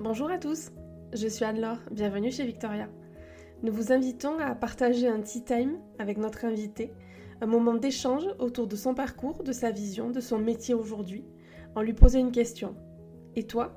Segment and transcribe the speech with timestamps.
[0.00, 0.70] Bonjour à tous,
[1.12, 2.88] je suis Anne-Laure, bienvenue chez Victoria.
[3.64, 6.92] Nous vous invitons à partager un tea time avec notre invité,
[7.40, 11.24] un moment d'échange autour de son parcours, de sa vision, de son métier aujourd'hui,
[11.74, 12.76] en lui posant une question.
[13.34, 13.76] Et toi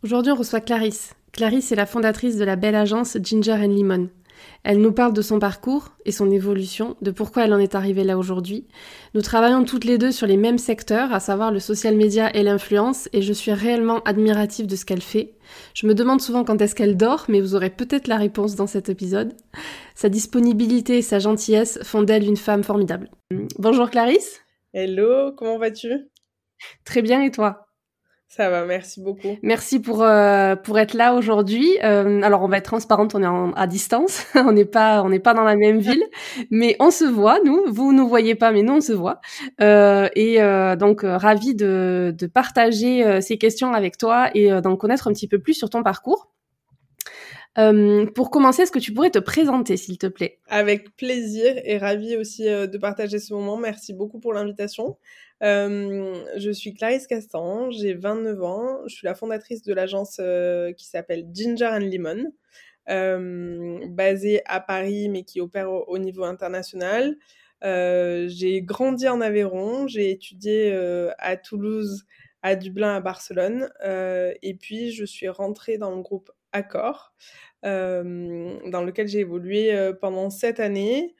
[0.03, 1.15] Aujourd'hui, on reçoit Clarisse.
[1.33, 4.11] Clarisse est la fondatrice de la belle agence Ginger and Lemon.
[4.65, 8.05] Elle nous parle de son parcours et son évolution, de pourquoi elle en est arrivée
[8.05, 8.67] là aujourd'hui.
[9.15, 12.43] Nous travaillons toutes les deux sur les mêmes secteurs, à savoir le social media et
[12.43, 15.35] l'influence, et je suis réellement admirative de ce qu'elle fait.
[15.75, 18.67] Je me demande souvent quand est-ce qu'elle dort, mais vous aurez peut-être la réponse dans
[18.67, 19.35] cet épisode.
[19.95, 23.11] Sa disponibilité et sa gentillesse font d'elle une femme formidable.
[23.59, 24.41] Bonjour Clarisse.
[24.73, 25.89] Hello, comment vas-tu?
[26.85, 27.68] Très bien et toi?
[28.31, 29.39] Ça va, merci beaucoup.
[29.43, 31.67] Merci pour euh, pour être là aujourd'hui.
[31.83, 35.19] Euh, alors on va être transparente, on est à distance, on n'est pas on n'est
[35.19, 36.05] pas dans la même ville,
[36.51, 37.65] mais on se voit nous.
[37.69, 39.23] Vous nous voyez pas, mais nous on se voit.
[39.63, 44.77] Euh, et euh, donc euh, ravi de de partager ces questions avec toi et d'en
[44.77, 46.29] connaître un petit peu plus sur ton parcours.
[48.15, 50.39] Pour commencer, est-ce que tu pourrais te présenter, s'il te plaît?
[50.49, 53.57] Avec plaisir et ravi aussi de partager ce moment.
[53.57, 54.97] Merci beaucoup pour l'invitation.
[55.43, 60.73] Euh, je suis Clarisse Castan, j'ai 29 ans, je suis la fondatrice de l'agence euh,
[60.73, 62.33] qui s'appelle Ginger and Lemon,
[62.89, 67.17] euh, basée à Paris mais qui opère au, niveau international.
[67.63, 70.73] j'ai grandi en Aveyron, j'ai étudié
[71.19, 72.05] à Toulouse,
[72.43, 73.69] à Dublin, à Barcelone,
[74.43, 77.13] et puis je suis rentrée dans le groupe Accor,
[77.63, 81.15] dans lequel j'ai évolué pendant sept années.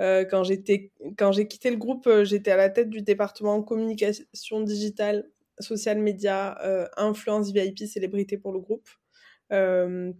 [0.00, 3.62] Euh, quand j'étais, quand j'ai quitté le groupe, euh, j'étais à la tête du département
[3.62, 8.88] communication digitale, social media, euh, influence VIP, célébrité pour le groupe.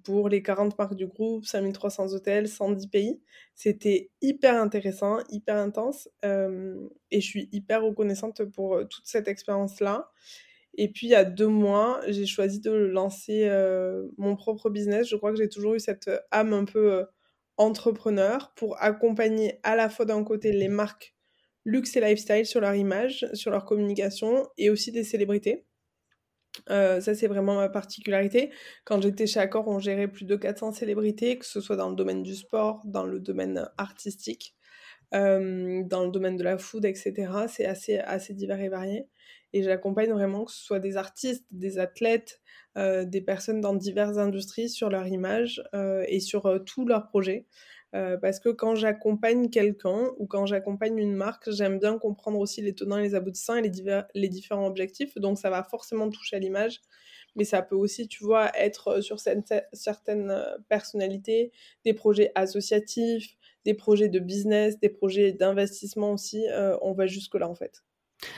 [0.04, 3.20] pour les 40 marques du groupe, 5300 hôtels, 110 pays.
[3.56, 10.12] C'était hyper intéressant, hyper intense et je suis hyper reconnaissante pour toute cette expérience-là.
[10.76, 13.50] Et puis, il y a deux mois, j'ai choisi de lancer
[14.18, 15.08] mon propre business.
[15.08, 17.06] Je crois que j'ai toujours eu cette âme un peu
[17.56, 21.16] entrepreneurs pour accompagner à la fois d'un côté les marques
[21.66, 25.66] luxe et lifestyle sur leur image, sur leur communication et aussi des célébrités.
[26.70, 28.50] Euh, ça, c'est vraiment ma particularité.
[28.84, 31.96] Quand j'étais chez Accor, on gérait plus de 400 célébrités, que ce soit dans le
[31.96, 34.54] domaine du sport, dans le domaine artistique,
[35.12, 37.12] euh, dans le domaine de la food, etc.
[37.48, 39.08] C'est assez, assez divers et varié.
[39.56, 42.42] Et j'accompagne vraiment que ce soit des artistes, des athlètes,
[42.76, 47.06] euh, des personnes dans diverses industries sur leur image euh, et sur euh, tous leurs
[47.08, 47.46] projets.
[48.20, 52.74] parce que quand j'accompagne quelqu'un ou quand j'accompagne une marque, j'aime bien comprendre aussi les
[52.74, 55.16] tenants les aboutissants et les, les différents objectifs.
[55.16, 56.82] Donc ça va forcément toucher à l'image,
[57.36, 61.52] mais ça peut aussi, tu vois, être sur certaines personnalités,
[61.86, 63.34] des projets associatifs,
[63.64, 66.44] des projets de business, des projets d'investissement aussi.
[66.82, 67.82] on va jusque-là en fait.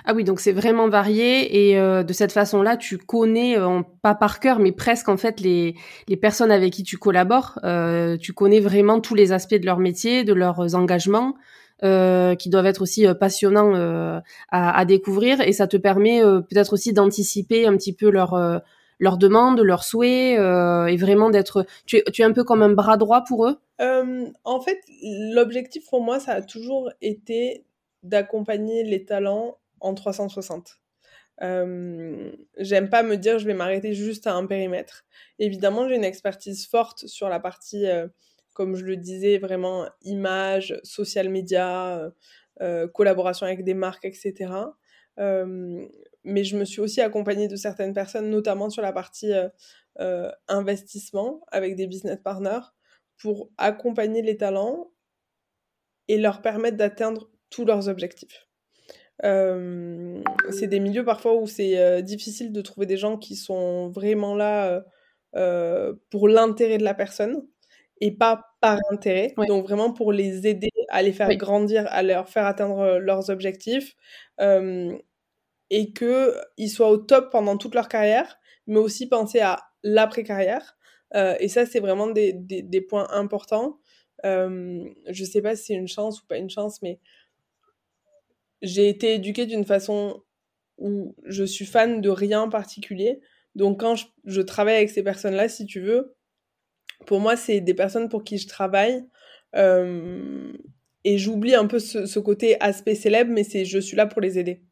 [0.04, 4.14] Ah oui, donc c'est vraiment varié et euh, de cette façon-là, tu connais, euh, pas
[4.14, 5.76] par cœur, mais presque en fait les,
[6.08, 7.58] les personnes avec qui tu collabores.
[7.64, 11.34] Euh, tu connais vraiment tous les aspects de leur métier, de leurs engagements,
[11.80, 13.72] qui doivent être aussi passionnants
[14.50, 18.62] à, à, découvrir et ça te permet peut-être aussi d'anticiper un petit peu leurs
[18.98, 21.64] leurs demandes, leurs souhaits et vraiment d'être.
[21.86, 23.60] Tu, tu es un peu comme un bras droit pour eux?
[23.78, 24.80] en fait,
[25.32, 27.64] l'objectif pour moi, ça a toujours été
[28.02, 30.80] d'accompagner les talents en 360.
[31.42, 35.04] Euh, j'aime pas me dire je vais m'arrêter juste à un périmètre.
[35.38, 38.08] Évidemment, j'ai une expertise forte sur la partie, euh,
[38.54, 42.10] comme je le disais, vraiment image, social media,
[42.60, 44.52] euh, collaboration avec des marques, etc.
[46.24, 49.32] mais je me suis aussi accompagnée de certaines personnes, notamment sur la partie
[50.48, 52.66] investissement avec des business partners,
[53.18, 54.90] pour accompagner les talents
[56.08, 58.47] et leur permettre d'atteindre tous leurs objectifs
[59.22, 64.84] c'est des milieux parfois où c'est difficile de trouver des gens qui sont vraiment là
[66.10, 67.46] pour l'intérêt de la personne
[68.00, 69.34] et pas par intérêt.
[69.48, 73.96] Donc vraiment pour les aider à les faire grandir, à leur faire atteindre leurs objectifs
[75.70, 80.76] et qu'ils soient au top pendant toute leur carrière, mais aussi penser à l'après-carrière.
[81.14, 83.78] et ça, c'est vraiment des, des, des, points importants.
[84.24, 87.00] je sais pas si c'est une chance ou pas une chance, mais
[88.62, 90.22] j'ai été éduquée d'une façon
[90.78, 93.20] où je suis fan de rien en particulier.
[93.54, 96.16] Donc quand je, travaille avec ces personnes-là, si tu veux,
[97.06, 99.04] pour moi, c'est des personnes pour qui je travaille.
[99.56, 100.52] Euh,
[101.04, 104.38] et j'oublie un peu ce, côté aspect célèbre, mais c'est je suis là pour les
[104.38, 104.62] aider.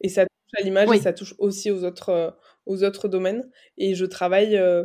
[0.00, 2.30] Et ça touche à l'image et ça touche aussi aux autres, euh,
[2.66, 3.48] aux autres domaines.
[3.78, 4.84] Et je travaille, euh,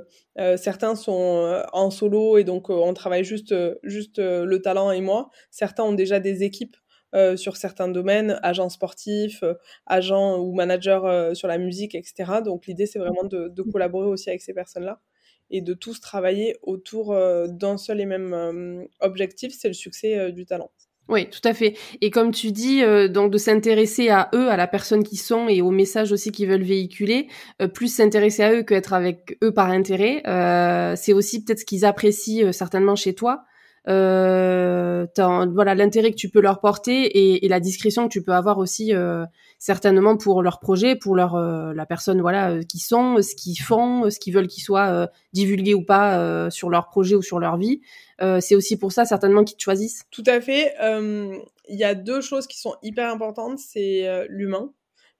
[0.57, 3.53] certains sont en solo et donc on travaille juste,
[3.83, 5.29] juste le talent et moi.
[5.51, 6.77] Certains ont déjà des équipes
[7.15, 9.55] euh, sur certains domaines, agents sportifs, euh,
[9.87, 12.33] agents ou managers euh, sur la musique, etc.
[12.45, 15.01] Donc l'idée, c'est vraiment de, collaborer aussi avec ces personnes-là
[15.49, 17.15] et de tous travailler autour
[17.47, 20.69] d'un seul et même objectif, c'est le succès du talent.
[21.07, 21.75] Oui, tout à fait.
[22.01, 25.63] Et comme tu dis, donc de s'intéresser à eux, à la personne qui sont et
[25.63, 27.27] au message aussi qu'ils veulent véhiculer,
[27.73, 30.21] plus s'intéresser à eux qu'être avec eux par intérêt,
[30.95, 33.43] c'est aussi peut-être ce qu'ils apprécient certainement chez toi
[33.87, 38.33] euh, voilà l'intérêt que tu peux leur porter et, et, la discrétion que tu peux
[38.33, 39.25] avoir aussi euh,
[39.57, 43.59] certainement pour leur projet, pour leur euh, la personne voilà euh, qui sont, ce qu'ils
[43.59, 47.57] font, ce qu'ils veulent qu'ils soient divulgués ou pas sur leur projet ou sur leur
[47.57, 47.81] vie.
[48.39, 50.03] c'est aussi pour ça certainement qu'ils te choisissent.
[50.11, 50.73] Tout à fait.
[50.81, 54.71] Il y a deux choses qui sont hyper importantes, c'est l'humain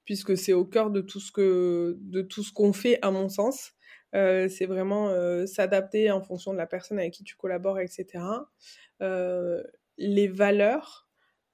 [0.06, 3.30] puisque c'est au cœur de tout ce que de tout ce qu'on fait à mon
[3.30, 3.74] sens.
[4.16, 8.24] Euh, c'est vraiment euh, s'adapter en fonction de la personne avec qui tu collabores, etc.
[9.02, 9.64] Euh,
[9.98, 11.08] les valeurs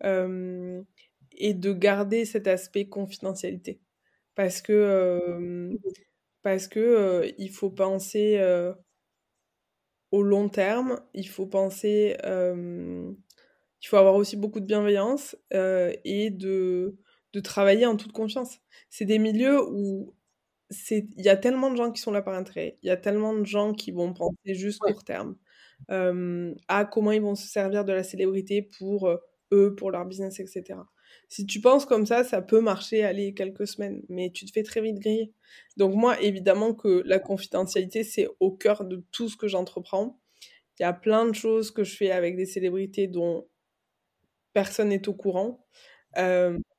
[0.03, 3.81] et de garder cet aspect confidentialité.
[4.35, 5.71] Parce que,
[6.43, 8.39] parce que il faut penser
[10.11, 16.97] au long terme, il faut penser, il faut avoir aussi beaucoup de bienveillance et de,
[17.33, 18.59] de travailler en toute confiance.
[18.89, 20.14] C'est des milieux où
[20.89, 23.33] il y a tellement de gens qui sont là par intérêt, il y a tellement
[23.33, 25.35] de gens qui vont penser juste court terme
[25.89, 29.09] à comment ils vont se servir de la célébrité pour
[29.51, 30.79] eux, pour leur business, etc.
[31.29, 34.63] Si tu penses comme ça, ça peut marcher, aller quelques semaines, mais tu te fais
[34.63, 35.33] très vite griller.
[35.77, 40.19] Donc moi, évidemment que la confidentialité, c'est au cœur de tout ce que j'entreprends.
[40.79, 43.47] Il y a plein de choses que je fais avec des célébrités dont
[44.53, 45.65] personne n'est au courant.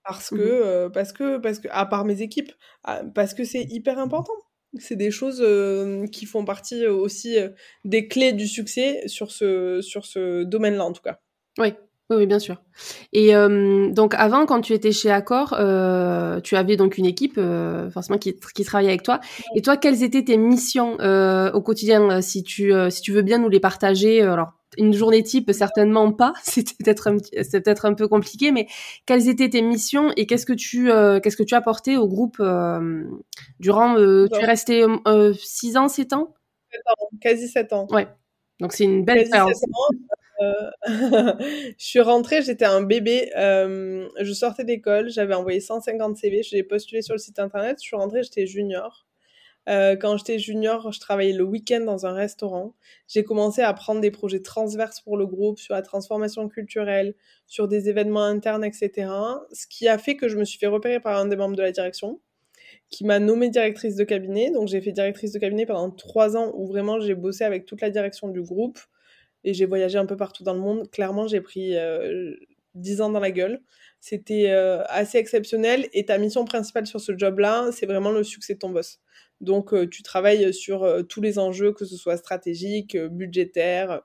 [0.06, 2.52] Parce mmh que, euh, parce que, parce que, à part mes équipes,
[2.84, 4.32] ah, parce que c'est hyper important.
[4.78, 5.42] C'est des choses
[6.12, 7.38] qui font partie aussi
[7.84, 11.20] des clés du succès sur ce, sur ce domaine-là, en tout cas.
[11.56, 11.72] Oui,
[12.10, 12.62] oui, oui, bien sûr.
[13.14, 17.40] Et donc avant, quand tu étais chez Accor, euh, tu avais donc une équipe
[17.90, 19.20] forcément qui, qui travaillait avec toi.
[19.54, 23.48] Et toi, quelles étaient tes missions au quotidien, si tu si tu veux bien nous
[23.48, 26.32] les partager Alors une journée type, certainement pas.
[26.42, 28.66] C'était peut-être un, c'est peut-être un peu compliqué, mais
[29.06, 32.36] quelles étaient tes missions et qu'est-ce que tu, euh, qu'est-ce que tu apporté au groupe
[32.40, 33.04] euh,
[33.60, 34.84] durant, euh, tu es resté
[35.34, 36.34] 6 ans, 7 ans?
[36.72, 37.86] 7 ans, quasi 7 ans.
[37.90, 38.08] Ouais.
[38.60, 39.60] Donc c'est une belle expérience.
[40.86, 47.00] je suis rentrée, j'étais un bébé, je sortais d'école, j'avais envoyé 150 CV, j'ai postulé
[47.00, 49.05] sur le site internet, je suis rentrée, j'étais junior.
[49.68, 52.74] Euh, quand j'étais junior, je travaillais le week-end dans un restaurant.
[53.08, 57.14] J'ai commencé à prendre des projets transverses pour le groupe sur la transformation culturelle,
[57.46, 59.10] sur des événements internes, etc.
[59.52, 61.62] Ce qui a fait que je me suis fait repérer par un des membres de
[61.62, 62.20] la direction
[62.90, 64.50] qui m'a nommée directrice de cabinet.
[64.50, 67.80] Donc j'ai fait directrice de cabinet pendant trois ans où vraiment j'ai bossé avec toute
[67.80, 68.78] la direction du groupe
[69.44, 70.90] et j'ai voyagé un peu partout dans le monde.
[70.90, 72.34] Clairement, j'ai pris euh,
[72.74, 73.60] dix ans dans la gueule.
[74.08, 78.54] C'était euh, assez exceptionnel et ta mission principale sur ce job-là, c'est vraiment le succès
[78.54, 79.00] de ton boss.
[79.40, 84.02] Donc, euh, tu travailles sur euh, tous les enjeux, que ce soit stratégique, budgétaire,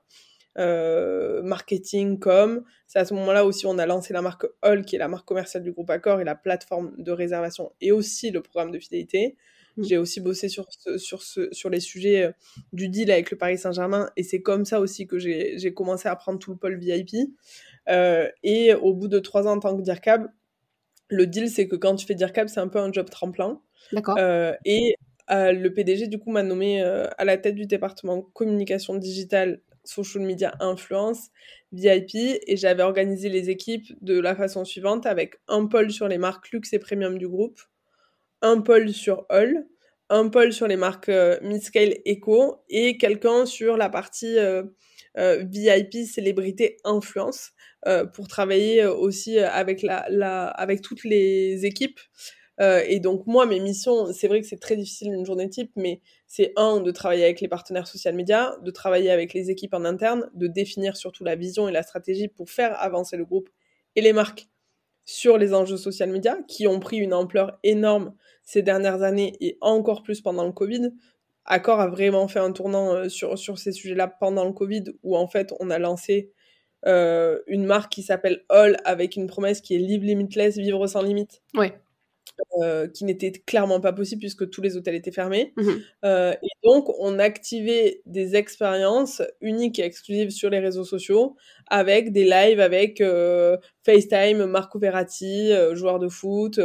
[0.56, 2.64] marketing, com.
[2.88, 5.28] C'est à ce moment-là aussi on a lancé la marque Hall, qui est la marque
[5.28, 9.38] commerciale du groupe Accor et la plateforme de réservation et aussi le programme de fidélité.
[9.78, 9.84] Mmh.
[9.84, 10.68] J'ai aussi bossé sur,
[10.98, 12.34] sur, sur les sujets
[12.74, 16.16] du deal avec le Paris Saint-Germain et c'est comme ça aussi que j'ai commencé à
[16.16, 17.16] prendre tout le pôle VIP.
[17.88, 20.28] Et au bout de trois ans en tant que DIRCAB,
[21.10, 23.62] le deal, c'est que quand tu fais DIRCAB, c'est un peu un job tremplin.
[23.92, 24.18] D'accord.
[24.66, 24.96] et
[25.32, 29.62] euh, le PDG, du coup, m'a nommé euh, à la tête du département communication digitale,
[29.84, 31.30] social media, influence,
[31.72, 36.18] VIP, et j'avais organisé les équipes de la façon suivante avec un pôle sur les
[36.18, 37.60] marques luxe et premium du groupe,
[38.42, 39.66] un pôle sur All,
[40.10, 44.38] un pôle sur les marques euh, mid-scale eco et quelqu'un sur la partie
[45.18, 47.52] VIP célébrité influence
[48.14, 52.00] pour travailler aussi avec, la, la, avec toutes les équipes
[52.62, 55.72] euh, et donc, moi, mes missions, c'est vrai que c'est très difficile une journée type,
[55.76, 59.74] mais c'est un, de travailler avec les partenaires social médias, de travailler avec les équipes
[59.74, 63.50] en interne, de définir surtout la vision et la stratégie pour faire avancer le groupe
[63.96, 64.48] et les marques
[65.06, 68.14] sur les enjeux social médias qui ont pris une ampleur énorme
[68.44, 70.92] ces dernières années et encore plus pendant le Covid.
[71.46, 75.18] Accor a vraiment fait un tournant euh, sur, sur ces sujets-là pendant le Covid où
[75.18, 76.32] en fait on a lancé
[76.88, 81.02] euh, une marque qui s'appelle All avec une promesse qui est Live Limitless, vivre sans
[81.02, 81.42] limite.
[81.56, 81.74] Ouais
[82.60, 85.54] Euh, qui n'était clairement pas possible puisque tous les hôtels étaient fermés.
[85.58, 85.70] Mmh
[86.06, 91.36] euh, et donc, on activait des expériences uniques et exclusives sur les réseaux sociaux
[91.68, 93.04] avec des lives avec
[93.86, 96.60] FaceTime, Marco Verratti, joueur de foot,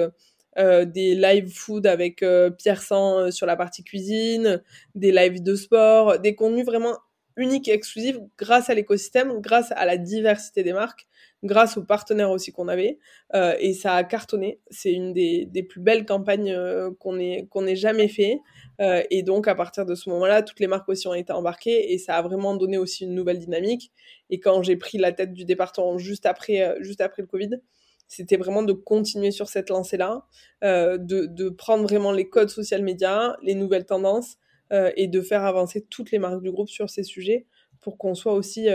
[0.57, 2.25] des live food avec
[2.59, 4.63] Pierre Sang sur la partie cuisine,
[4.95, 6.97] des lives de sport, des contenus vraiment
[7.37, 11.07] uniques et exclusifs grâce à l'écosystème, grâce à la diversité des marques
[11.45, 12.99] grâce aux partenaires aussi qu'on avait.
[13.35, 14.61] Euh, et ça a cartonné.
[14.71, 18.41] C'est une des, des, plus belles campagnes euh, qu'on ait, qu'on ait jamais fait.
[18.81, 21.93] Euh, et donc, à partir de ce moment-là, toutes les marques aussi ont été embarquées
[21.93, 23.93] et ça a vraiment donné aussi une nouvelle dynamique.
[24.31, 27.51] Et quand j'ai pris la tête du département juste après, juste après le Covid,
[28.09, 30.27] c'était vraiment de continuer sur cette lancée-là,
[30.63, 34.37] de, de, prendre vraiment les codes social média, les nouvelles tendances
[34.71, 37.47] et de faire avancer toutes les marques du groupe sur ces sujets
[37.81, 38.69] pour qu'on soit aussi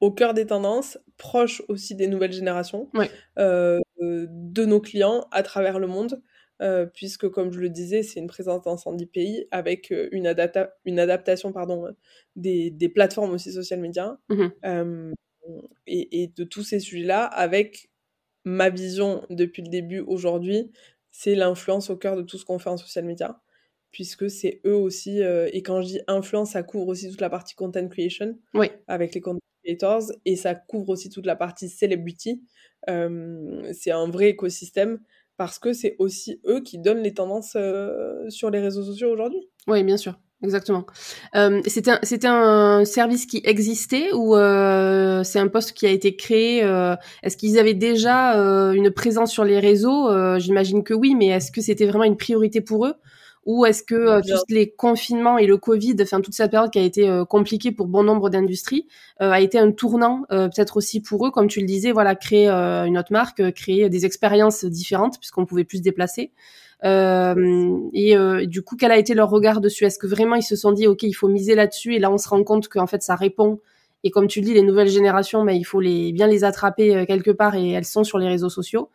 [0.00, 2.90] au cœur des tendances, proche aussi des nouvelles générations,
[3.38, 6.22] euh, de nos clients à travers le monde,
[6.62, 10.34] euh, puisque comme je le disais, c'est une présence dans 110 pays avec euh, une,
[10.84, 11.86] une adaptation pardon,
[12.36, 15.12] des, des, plateformes aussi social médias mmh
[15.86, 17.90] et, et, de tous ces sujets-là, avec
[18.44, 20.70] ma vision depuis le début aujourd'hui,
[21.10, 23.40] c'est l'influence au cœur de tout ce qu'on fait en social media
[23.92, 27.56] puisque c'est eux aussi, et quand je dis influence, ça couvre aussi toute la partie
[27.56, 28.70] content creation, oui.
[28.86, 32.42] avec les content creators et ça couvre aussi toute la partie celebrity.
[32.88, 35.00] Euh, c'est un vrai écosystème
[35.36, 39.48] parce que c'est aussi eux qui donnent les tendances euh, sur les réseaux sociaux aujourd'hui.
[39.66, 40.18] Oui, bien sûr.
[40.42, 40.86] Exactement.
[41.36, 41.90] Euh, c'était
[42.26, 46.96] un, un, service qui existait ou euh, c'est un poste qui a été créé euh,
[47.22, 50.08] Est-ce qu'ils avaient déjà euh, une présence sur les réseaux?
[50.38, 52.94] J'imagine que oui, mais est-ce que c'était vraiment une priorité pour eux?
[53.46, 56.78] Ou est-ce que euh, tous les confinements et le Covid, enfin toute cette période qui
[56.78, 58.86] a été euh, compliquée pour bon nombre d'industries,
[59.22, 62.48] euh, a été un tournant peut-être aussi pour eux, comme tu le disais, voilà, créer
[62.48, 66.32] une autre marque, créer des expériences différentes puisqu'on pouvait plus se déplacer.
[66.82, 69.84] Et du coup, quel a été leur regard dessus?
[69.84, 71.94] Est-ce que vraiment ils se sont dit, ok, il faut miser là-dessus?
[71.94, 73.60] Et là, on se rend compte qu'en fait, ça répond.
[74.02, 76.96] Et comme tu le dis, les nouvelles générations, mais il faut les, bien les attraper
[76.96, 78.90] euh, quelque part et elles sont sur les réseaux sociaux.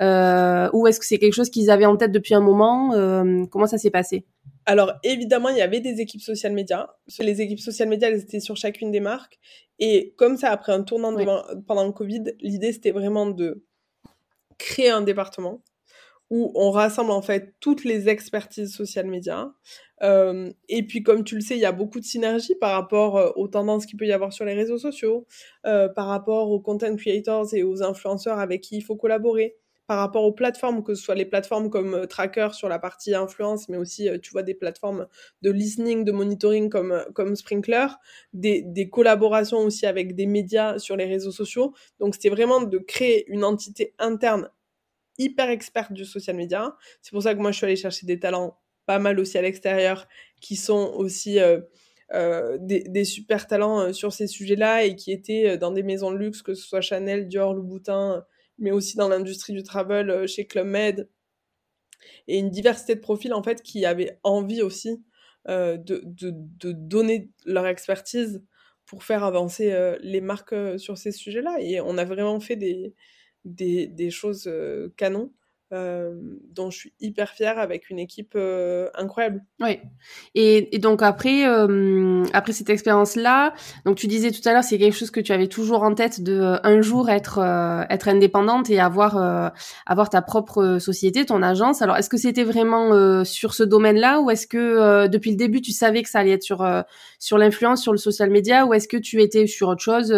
[0.00, 2.94] Euh, ou est-ce que c'est quelque chose qu'ils avaient en tête depuis un moment?
[2.94, 4.24] Euh, Comment ça s'est passé?
[4.64, 6.88] Alors évidemment, il y avait des équipes social médias.
[7.18, 9.38] Les équipes social médias, elles étaient sur chacune des marques.
[9.78, 11.14] Et comme ça, après un tournant
[11.66, 13.62] pendant le Covid, l'idée c'était vraiment de
[14.58, 15.60] créer un département
[16.30, 19.50] où on rassemble en fait toutes les expertises social médias.
[20.02, 23.16] Euh, et puis comme tu le sais, il y a beaucoup de synergies par rapport
[23.16, 25.26] euh, aux tendances qu'il peut y avoir sur les réseaux sociaux,
[25.66, 29.56] euh, par rapport aux content creators et aux influenceurs avec qui il faut collaborer,
[29.86, 33.68] par rapport aux plateformes, que ce soit les plateformes comme Tracker sur la partie influence,
[33.68, 35.06] mais aussi tu vois des plateformes
[35.42, 37.86] de listening, de monitoring comme, comme Sprinkler,
[38.32, 41.72] des, des collaborations aussi avec des médias sur les réseaux sociaux.
[42.00, 44.50] Donc c'était vraiment de créer une entité interne
[45.18, 46.76] hyper experte du social media.
[47.02, 49.42] C'est pour ça que moi, je suis allée chercher des talents pas mal aussi à
[49.42, 50.08] l'extérieur
[50.40, 51.60] qui sont aussi euh,
[52.14, 56.16] euh, des, super talents euh, sur ces sujets-là et qui étaient dans des maisons de
[56.16, 58.24] luxe, que ce soit Chanel, Dior, Louboutin,
[58.58, 61.10] mais aussi dans l'industrie du travel chez Club Med.
[62.28, 65.02] Et une diversité de profils, en fait, qui avaient envie aussi
[65.48, 68.42] de, de, donner leur expertise
[68.84, 71.56] pour faire avancer les marques sur ces sujets-là.
[71.60, 72.94] Et on a vraiment fait des,
[73.46, 74.50] des, des choses
[74.96, 75.30] canon.
[75.70, 78.38] dont je suis hyper fière avec une équipe
[78.94, 79.42] incroyable.
[79.60, 79.80] Oui.
[80.36, 81.44] Et, et donc après,
[82.32, 83.52] après cette expérience-là,
[83.84, 86.22] donc tu disais tout à l'heure, c'est quelque chose que tu avais toujours en tête
[86.22, 87.40] de un jour être
[87.90, 89.52] être indépendante et avoir
[89.86, 91.82] avoir ta propre société, ton agence.
[91.82, 95.72] Alors est-ce que c'était vraiment sur ce domaine-là ou est-ce que depuis le début tu
[95.72, 96.64] savais que ça allait être sur
[97.18, 100.14] sur l'influence, sur le social media ou est-ce que tu étais sur autre chose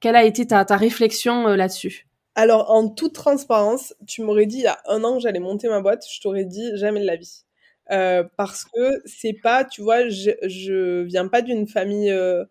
[0.00, 2.06] Quelle a été ta, ta réflexion là-dessus?
[2.34, 5.68] Alors, en toute transparence, tu m'aurais dit il y a un an que j'allais monter
[5.68, 7.44] ma boîte, je t'aurais dit jamais de la vie.
[7.90, 12.44] Euh, parce que c'est pas, tu vois, je, je viens pas d'une famille euh,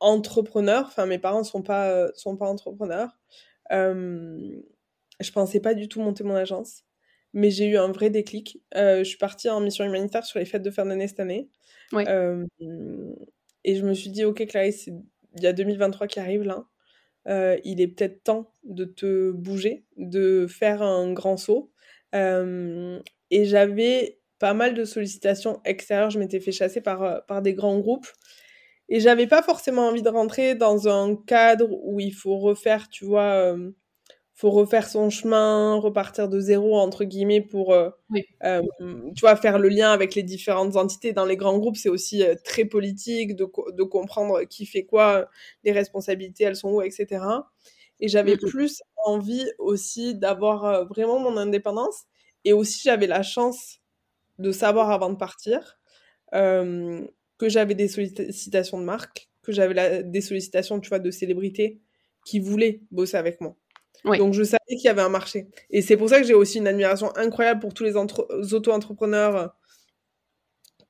[0.00, 0.84] entrepreneur.
[0.86, 3.10] Enfin, mes parents sont pas, euh, sont pas entrepreneurs.
[3.70, 6.84] je pensais pas du tout monter mon agence,
[7.32, 8.60] mais j'ai eu un vrai déclic.
[8.74, 11.48] je suis partie en mission humanitaire sur les fêtes de fin d'année cette année.
[13.64, 14.88] et je me suis dit, ok, Clarisse,
[15.36, 16.66] il y a 2023 qui arrive là.
[17.30, 21.70] Euh, il est peut-être temps de te bouger, de faire un grand saut.
[22.14, 26.10] Euh, et j'avais pas mal de sollicitations extérieures.
[26.10, 28.08] Je m'étais fait chasser par, euh, par des grands groupes.
[28.88, 33.04] Et j'avais pas forcément envie de rentrer dans un cadre où il faut refaire, tu
[33.04, 33.56] vois,
[34.40, 37.90] faut refaire son chemin, repartir de zéro entre guillemets pour, euh,
[38.42, 38.62] euh,
[39.14, 41.12] tu vois, faire le lien avec les différentes entités.
[41.12, 45.28] Dans les grands groupes, c'est aussi euh, très politique de, de, comprendre qui fait quoi,
[45.62, 47.22] les responsabilités, elles sont où, etc.
[48.00, 52.04] et j'avais mmh plus envie aussi d'avoir vraiment mon indépendance.
[52.46, 53.80] Et aussi, j'avais la chance
[54.38, 55.78] de savoir avant de partir
[56.32, 61.82] que j'avais des sollicitations de marque, que j'avais des sollicitations, tu vois, de célébrités
[62.24, 63.54] qui voulaient bosser avec moi.
[64.04, 65.48] Donc je savais qu'il y avait un marché.
[65.70, 69.54] Et c'est pour ça que j'ai aussi une admiration incroyable pour tous les auto-entrepreneurs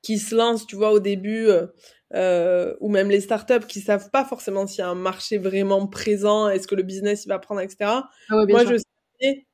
[0.03, 1.67] qui se lancent, tu vois, au début, euh,
[2.15, 5.87] euh, ou même les startups qui savent pas forcément s'il y a un marché vraiment
[5.87, 7.77] présent, est-ce que le business il va prendre, etc.
[7.81, 8.77] Ah Moi, je
[9.21, 9.47] savais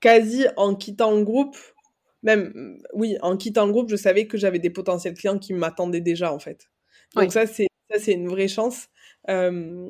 [0.00, 1.56] quasi en quittant le groupe,
[2.22, 6.00] même, oui, en quittant le groupe, je savais que j'avais des potentiels clients qui m'attendaient
[6.00, 6.68] déjà, en fait.
[7.14, 8.88] Donc ça, c'est ça, c'est une vraie chance.
[9.28, 9.88] Euh,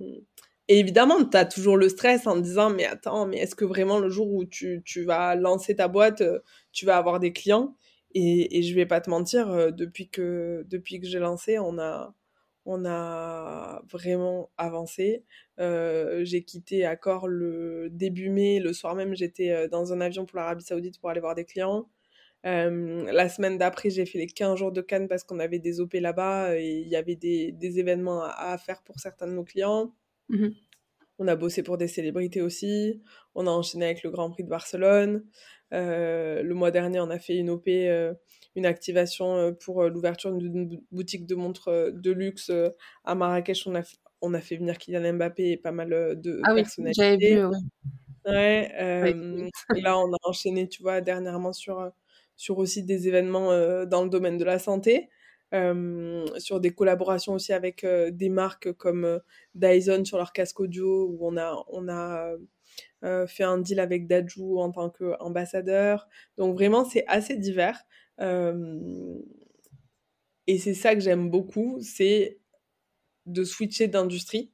[0.71, 3.99] et évidemment, tu as toujours le stress en disant, mais attends, mais est-ce que vraiment
[3.99, 6.23] le jour où tu, tu vas lancer ta boîte,
[6.73, 7.75] tu vas avoir des clients?
[8.15, 11.79] Et, et je vais pas te mentir, euh, depuis que, depuis que j'ai lancé, on
[11.79, 12.15] a,
[12.67, 15.25] on a vraiment avancé.
[15.61, 18.61] Euh, j'ai quitté Accor le début mai.
[18.61, 21.45] Le soir même, j'étais euh, dans un avion pour l'Arabie Saoudite pour aller voir des
[21.45, 21.89] clients.
[22.45, 25.95] la semaine d'après, j'ai fait les 15 jours de Cannes parce qu'on avait des OP
[25.95, 29.93] là-bas et il y avait des, des événements à, faire pour certains de nos clients.
[30.31, 30.49] Mmh
[31.21, 33.03] on a bossé pour des célébrités aussi.
[33.35, 35.23] On a enchaîné avec le Grand Prix de Barcelone.
[35.73, 38.15] Euh, le mois dernier, on a fait une OP, euh,
[38.57, 42.51] une activation euh, pour l'ouverture d'une boutique de montres de luxe
[43.05, 43.67] à Marrakech.
[43.67, 43.83] On a,
[44.23, 47.45] on a fait venir Kylian Mbappé et pas mal de ah personnalités.
[47.45, 49.15] Oui, vu, ouais.
[49.77, 51.93] Et là, on a enchaîné, tu vois, dernièrement sur,
[52.35, 53.51] sur aussi des événements
[53.85, 55.11] dans le domaine de la santé.
[55.53, 59.21] Sur des collaborations aussi avec des marques comme
[59.55, 62.37] Dyson sur leur casque audio où on a, on a
[63.03, 66.09] euh, fait un deal avec Dajou en tant qu'ambassadeur.
[66.37, 67.81] Donc vraiment, c'est assez divers.
[68.21, 69.19] Euh,
[70.47, 72.39] et c'est ça que j'aime beaucoup, c'est
[73.27, 74.53] de switcher d'industrie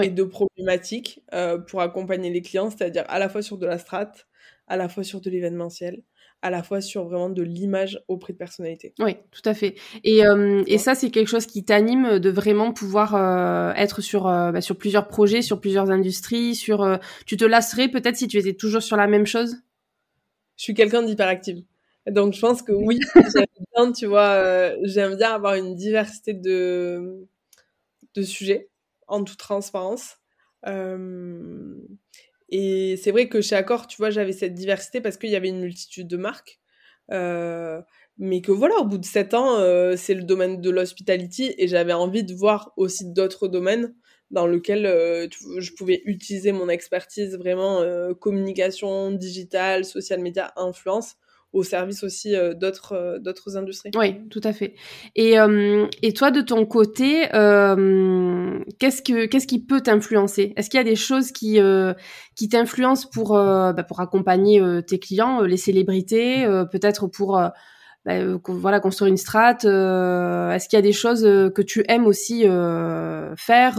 [0.00, 3.78] et de problématiques euh, pour accompagner les clients, c'est-à-dire à la fois sur de la
[3.78, 4.12] strat,
[4.66, 6.02] à la fois sur de l'événementiel,
[6.44, 8.92] à la fois sur vraiment de l'image auprès de personnalités.
[8.98, 9.76] Oui, tout à fait.
[10.04, 14.26] Et, euh, et ça, c'est quelque chose qui t'anime de vraiment pouvoir euh, être sur,
[14.26, 16.98] euh, bah, sur plusieurs projets, sur plusieurs industries, sur...
[17.24, 19.56] tu te lasserais peut-être si tu étais toujours sur la même chose?
[20.58, 21.64] Je suis quelqu'un d'hyperactive.
[22.06, 27.26] Donc je pense que oui, j'aime bien, tu vois, j'aime bien avoir une diversité de,
[28.14, 28.68] de sujets
[29.06, 30.18] en toute transparence.
[32.56, 35.48] Et c'est vrai que chez Accor, tu vois, j'avais cette diversité parce qu'il y avait
[35.48, 36.60] une multitude de marques.
[37.10, 37.82] Euh,
[38.16, 41.66] mais que voilà, au bout de sept ans, euh, c'est le domaine de l'hospitality et
[41.66, 43.92] j'avais envie de voir aussi d'autres domaines
[44.30, 45.26] dans lesquels euh,
[45.58, 47.82] je pouvais utiliser mon expertise vraiment
[48.20, 51.16] communication digitale, social media, influence
[51.54, 53.92] au service aussi euh, d'autres euh, d'autres industries.
[53.96, 54.74] Oui, tout à fait.
[55.14, 57.28] Et, euh, et toi, de ton côté,
[58.78, 60.52] qu'est-ce que qu'est-ce qui peut t'influencer?
[60.56, 61.58] Est-ce qu'il y a des choses qui
[62.34, 67.40] qui t'influencent pour bah, pour accompagner tes clients, les célébrités, peut-être pour
[68.04, 72.44] bah, voilà construire une strate Est-ce qu'il y a des choses que tu aimes aussi
[73.36, 73.78] faire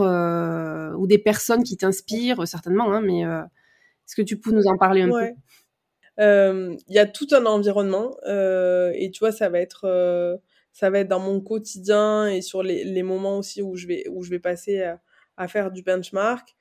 [0.98, 2.48] ou des personnes qui t'inspirent?
[2.48, 5.30] Certainement, hein, mais est-ce que tu peux nous en parler un peu?
[6.17, 10.39] Il y a tout un environnement et tu vois ça va être
[10.73, 14.06] ça va être dans mon quotidien et sur les, les moments aussi où je vais
[14.10, 15.01] où je vais passer à,
[15.38, 16.56] à faire du benchmark.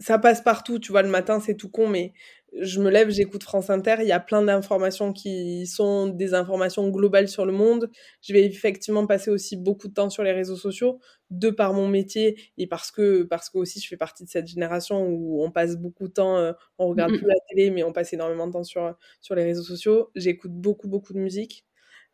[0.00, 2.12] Ça passe partout tu vois le matin c'est tout con mais
[2.60, 6.88] je me lève, j'écoute France Inter, il y a plein d'informations qui sont des informations
[6.88, 7.90] globales sur le monde.
[8.22, 11.88] Je vais effectivement passer aussi beaucoup de temps sur les réseaux sociaux, de par mon
[11.88, 15.50] métier et parce que parce que aussi je fais partie de cette génération où on
[15.50, 18.46] passe beaucoup de temps, euh, on regarde mmh plus la télé, mais on passe énormément
[18.46, 20.10] de temps sur sur les réseaux sociaux.
[20.14, 21.66] J'écoute beaucoup beaucoup de musique,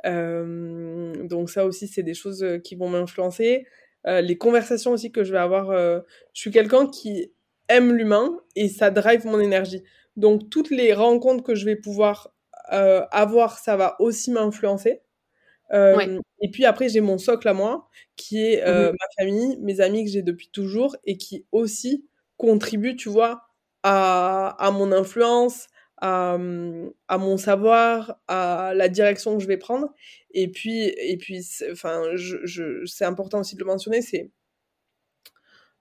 [0.06, 3.66] euh, donc ça aussi c'est des choses euh, qui vont m'influencer.
[4.06, 5.72] les conversations aussi que je vais avoir,
[6.32, 7.32] je suis quelqu'un qui
[7.68, 9.82] aime l'humain et ça drive mon énergie.
[10.16, 12.32] Donc toutes les rencontres que je vais pouvoir
[12.72, 15.02] euh, avoir, ça va aussi m'influencer.
[15.72, 19.58] Euh, et puis après, j'ai mon socle à moi, qui est euh, mmh ma famille,
[19.60, 23.42] mes amis que j'ai depuis toujours, et qui aussi contribuent, tu vois,
[23.82, 25.66] à, mon influence,
[25.98, 29.92] à, mon savoir, à la direction que je vais prendre.
[30.32, 32.02] Et puis, et puis enfin,
[32.86, 34.30] c'est important aussi de le mentionner, c'est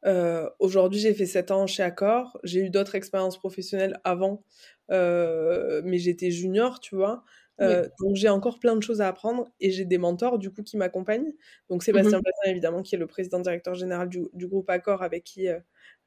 [0.06, 2.40] euh, aujourd'hui, j'ai fait 7 ans chez Accor.
[2.44, 4.44] J'ai eu d'autres expériences professionnelles avant,
[4.92, 7.24] euh, mais j'étais junior, tu vois.
[7.60, 10.78] Donc j'ai encore plein de choses à apprendre et j'ai des mentors du coup qui
[10.78, 11.34] m'accompagnent.
[11.70, 15.24] Donc Sébastien mmh évidemment qui est le président directeur général du, du groupe Accor avec
[15.24, 15.48] qui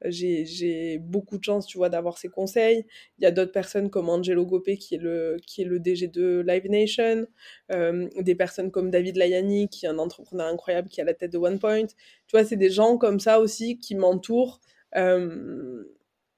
[0.05, 2.85] j'ai beaucoup de chance, tu vois, d'avoir ses conseils.
[3.17, 6.07] Il y a d'autres personnes comme Angelo Gopé, qui est le, qui est le DG
[6.07, 7.25] de Live Nation.
[7.71, 11.13] Euh, des personnes comme David Layani, qui est un entrepreneur incroyable, qui est à la
[11.13, 11.87] tête de OnePoint.
[11.87, 14.59] Tu vois, c'est des gens comme ça aussi qui m'entourent.
[14.95, 15.83] Euh,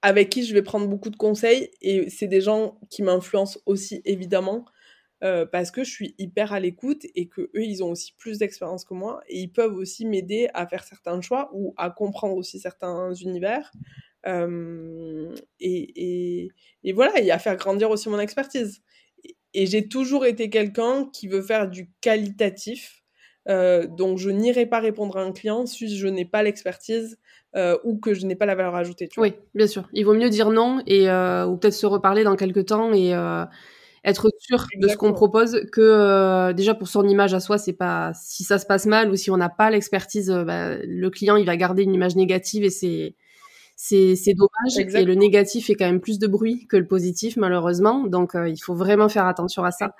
[0.02, 4.04] avec qui je vais prendre beaucoup de conseils et c'est des gens qui m'influencent aussi
[4.06, 4.66] évidemment
[5.24, 8.38] euh, parce que je suis hyper à l'écoute et que eux ils ont aussi plus
[8.38, 12.36] d'expérience que moi et ils peuvent aussi m'aider à faire certains choix ou à comprendre
[12.36, 13.72] aussi certains univers
[14.28, 16.52] euh, et,
[16.94, 18.82] voilà et à faire grandir aussi mon expertise
[19.54, 23.02] et, j'ai toujours été quelqu'un qui veut faire du qualitatif
[23.48, 27.18] euh, donc je n'irai pas répondre à un client si je n'ai pas l'expertise
[27.86, 29.08] ou que je n'ai pas la valeur ajoutée.
[29.16, 29.88] oui, bien sûr.
[29.94, 33.14] Il vaut mieux dire non et ou peut-être se reparler dans quelques temps et
[34.06, 37.74] être sûr de ce qu'on propose que euh, déjà pour son image à soi c'est
[37.74, 41.10] pas si ça se passe mal ou si on n'a pas l'expertise euh, bah, le
[41.10, 43.16] client il va garder une image négative et c'est
[43.76, 44.96] c'est c'est dommage.
[44.96, 48.06] Et le négatif fait quand même plus de bruit que le positif malheureusement.
[48.08, 49.96] Donc euh, il faut vraiment faire attention à ça.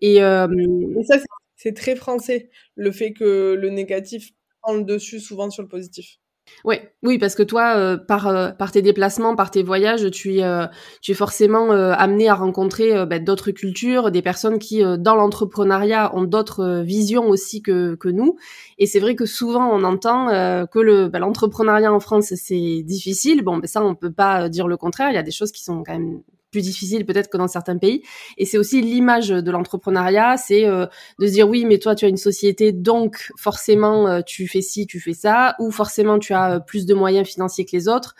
[0.00, 1.16] Et, et ça
[1.56, 6.18] c'est très français le fait que le négatif prend le dessus souvent sur le positif
[6.64, 10.36] Ouais, oui, parce que toi, euh, par, euh, par tes déplacements, par tes voyages, tu,
[10.36, 10.66] es, euh,
[11.00, 16.24] tu es forcément amené à rencontrer bah, d'autres cultures, des personnes qui, dans l'entrepreneuriat, ont
[16.24, 18.36] d'autres visions aussi que, que nous.
[18.78, 20.28] Et c'est vrai que souvent, on entend
[20.66, 23.42] que le bah, l'entrepreneuriat en France, c'est difficile.
[23.42, 25.10] Bon, ben ça, on peut pas dire le contraire.
[25.10, 27.78] Il y a des choses qui sont quand même plus difficile peut-être que dans certains
[27.78, 28.02] pays.
[28.38, 30.86] Et c'est aussi l'image de l'entrepreneuriat, c'est euh,
[31.18, 34.62] de se dire oui, mais toi tu as une société, donc forcément euh, tu fais
[34.62, 37.88] ci, tu fais ça, ou forcément tu as euh, plus de moyens financiers que les
[37.88, 38.14] autres,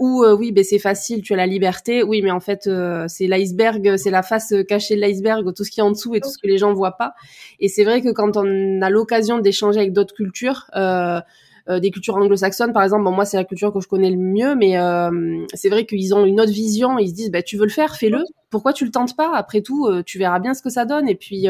[0.00, 2.70] ou oui, ben c'est facile, tu as la liberté, oui, mais en fait
[3.06, 6.20] c'est l'iceberg, c'est la face cachée de l'iceberg, tout ce qui est en dessous et
[6.20, 7.12] tout ce que les gens voient pas.
[7.60, 11.20] Et c'est vrai que quand on a l'occasion d'échanger avec d'autres cultures, euh,
[11.68, 13.04] des cultures anglo-saxonnes, par exemple.
[13.04, 16.14] Bon, moi, c'est la culture que je connais le mieux, mais euh, c'est vrai qu'ils
[16.14, 16.98] ont une autre vision.
[16.98, 18.22] Ils se disent, bah, tu veux le faire, fais-le.
[18.50, 19.34] Pourquoi tu le tentes pas?
[19.34, 21.08] Après tout, euh, tu verras bien ce que ça donne.
[21.08, 21.46] Et puis,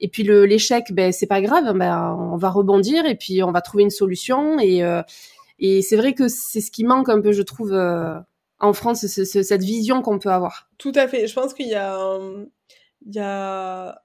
[0.00, 1.72] et puis l'échec, ben c'est pas grave.
[1.76, 4.58] Ben, on va rebondir et puis on va trouver une solution.
[4.58, 4.82] Et,
[5.58, 7.72] et c'est vrai que c'est ce qui manque un peu, je trouve,
[8.58, 10.68] en France, cette vision qu'on peut avoir.
[10.76, 11.28] Tout à fait.
[11.28, 12.18] Je pense qu'il y a,
[13.06, 14.02] il y a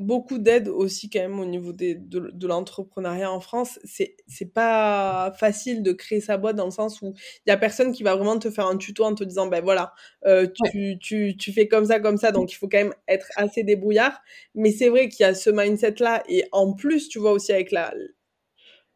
[0.00, 3.78] beaucoup d'aide aussi quand même au niveau des, de, de l'entrepreneuriat en France.
[3.84, 7.14] C'est c'est pas facile de créer sa boîte dans le sens où
[7.46, 9.62] il y a personne qui va vraiment te faire un tuto en te disant ben
[9.62, 9.92] voilà
[10.26, 13.28] euh, tu, tu, tu fais comme ça comme ça donc il faut quand même être
[13.36, 14.20] assez débrouillard.
[14.54, 17.52] Mais c'est vrai qu'il y a ce mindset là et en plus tu vois aussi
[17.52, 17.92] avec la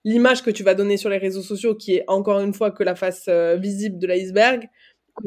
[0.05, 2.83] l'image que tu vas donner sur les réseaux sociaux qui est encore une fois que
[2.83, 4.69] la face euh, visible de l'iceberg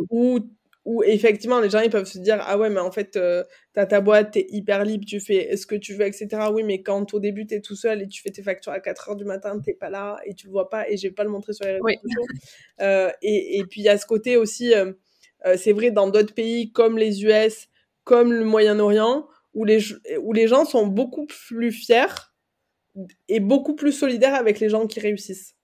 [0.09, 0.39] où
[0.87, 3.85] où effectivement les gens ils peuvent se dire ah ouais mais en fait euh, t'as
[3.85, 7.13] ta boîte t'es hyper libre tu fais ce que tu veux etc oui mais quand
[7.13, 9.59] au début t'es tout seul et tu fais tes factures à 4 heures du matin
[9.59, 11.65] t'es pas là et tu le vois pas et je vais pas le montrer sur
[11.65, 11.81] les réseaux
[12.79, 14.93] euh, et, et puis il y a ce côté aussi euh,
[15.57, 17.67] c'est vrai dans d'autres pays comme les US
[18.05, 19.79] comme le Moyen-Orient où les
[20.21, 22.31] où les gens sont beaucoup plus fiers
[23.27, 25.55] et beaucoup plus solidaires avec les gens qui réussissent.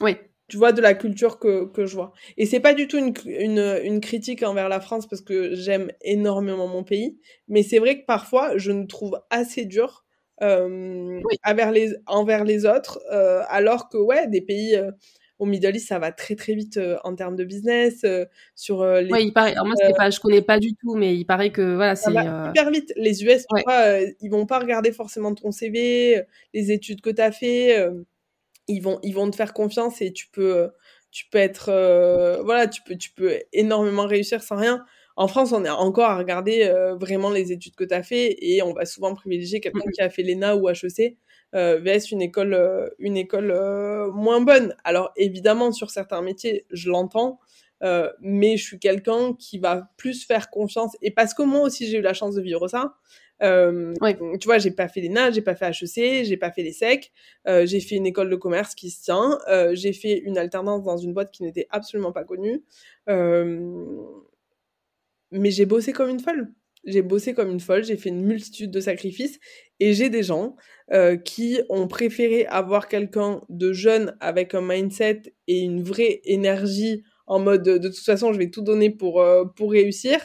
[0.00, 0.16] Oui
[0.50, 2.12] tu vois, de la culture que, que je vois.
[2.36, 5.92] Et c'est pas du tout une, une, une, critique envers la France parce que j'aime
[6.02, 10.04] énormément mon pays, mais c'est vrai que parfois je nous trouve assez dur
[10.42, 14.90] euh, envers, les, envers les autres, euh, alors que ouais, des pays euh,
[15.38, 18.00] au Middle East, ça va très très vite euh, en termes de business.
[18.04, 18.24] Euh,
[18.56, 19.52] sur les, ouais, il paraît.
[19.52, 22.70] Alors moi, pas, je connais pas du tout, mais il paraît que voilà, c'est hyper
[22.72, 22.92] vite.
[22.96, 26.22] Les US, tu vois, ils vont pas regarder forcément ton CV,
[26.54, 27.88] les études que tu as fait
[28.70, 30.70] ils vont ils vont te faire confiance et tu peux
[31.10, 34.84] tu peux être euh, voilà tu peux tu peux énormément réussir sans rien.
[35.16, 38.36] En France on est encore à regarder euh, vraiment les études que tu as fait
[38.40, 41.16] et on va souvent privilégier quelqu'un mmh qui a fait l'ENA ou HEC
[41.54, 43.52] euh, vs une école euh, une école
[44.14, 44.74] moins bonne.
[44.84, 47.40] Alors évidemment sur certains métiers je l'entends
[48.20, 51.98] mais je suis quelqu'un qui va plus faire confiance et parce que moi aussi j'ai
[51.98, 52.94] eu la chance de vivre ça
[53.42, 53.94] euh,
[54.40, 57.10] Tu vois, j'ai pas fait l'ENA, j'ai pas fait HEC, j'ai pas fait les SEC,
[57.48, 60.82] euh, j'ai fait une école de commerce qui se tient, euh, j'ai fait une alternance
[60.82, 62.62] dans une boîte qui n'était absolument pas connue.
[65.32, 66.52] Mais j'ai bossé comme une folle.
[66.84, 69.38] J'ai bossé comme une folle, j'ai fait une multitude de sacrifices.
[69.78, 70.56] Et j'ai des gens
[71.24, 77.38] qui ont préféré avoir quelqu'un de jeune avec un mindset et une vraie énergie en
[77.38, 80.18] mode de toute façon je vais tout donner pour euh, pour réussir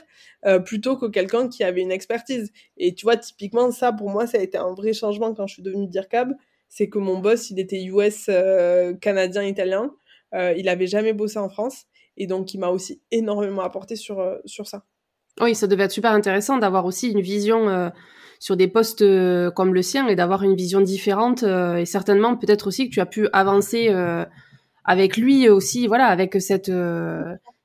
[0.48, 2.52] euh, plutôt que quelqu'un qui avait une expertise.
[2.78, 5.54] Et tu vois typiquement ça pour moi ça a été un vrai changement quand je
[5.54, 6.34] suis devenue DIRCAB.
[6.68, 9.94] C'est que mon boss il était US euh, canadien italien.
[10.34, 11.86] Il avait jamais bossé en France.
[12.18, 14.84] Et donc il m'a aussi énormément apporté sur sur ça.
[15.40, 17.92] Oui, ça devait être super intéressant d'avoir aussi une vision
[18.40, 19.06] sur des postes
[19.54, 23.06] comme le sien et d'avoir une vision différente et certainement peut-être aussi que tu as
[23.06, 23.94] pu avancer
[24.86, 26.72] avec lui aussi, voilà, avec cette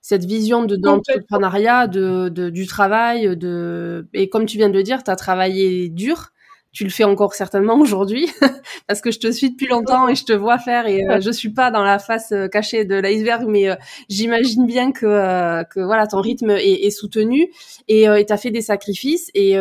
[0.03, 4.83] cette vision de d'entrepreneuriat, de, de, du travail, de et comme tu viens de le
[4.83, 6.33] dire, tu as travaillé dur
[6.73, 8.29] tu le fais encore certainement aujourd'hui
[8.87, 11.31] parce que je te suis depuis longtemps et je te vois faire et euh, je
[11.31, 13.77] suis pas dans la face euh, cachée de l'iceberg mais euh,
[14.09, 17.49] j'imagine bien que euh, que voilà ton rythme est, soutenu
[17.89, 19.55] et tu as fait des sacrifices et, et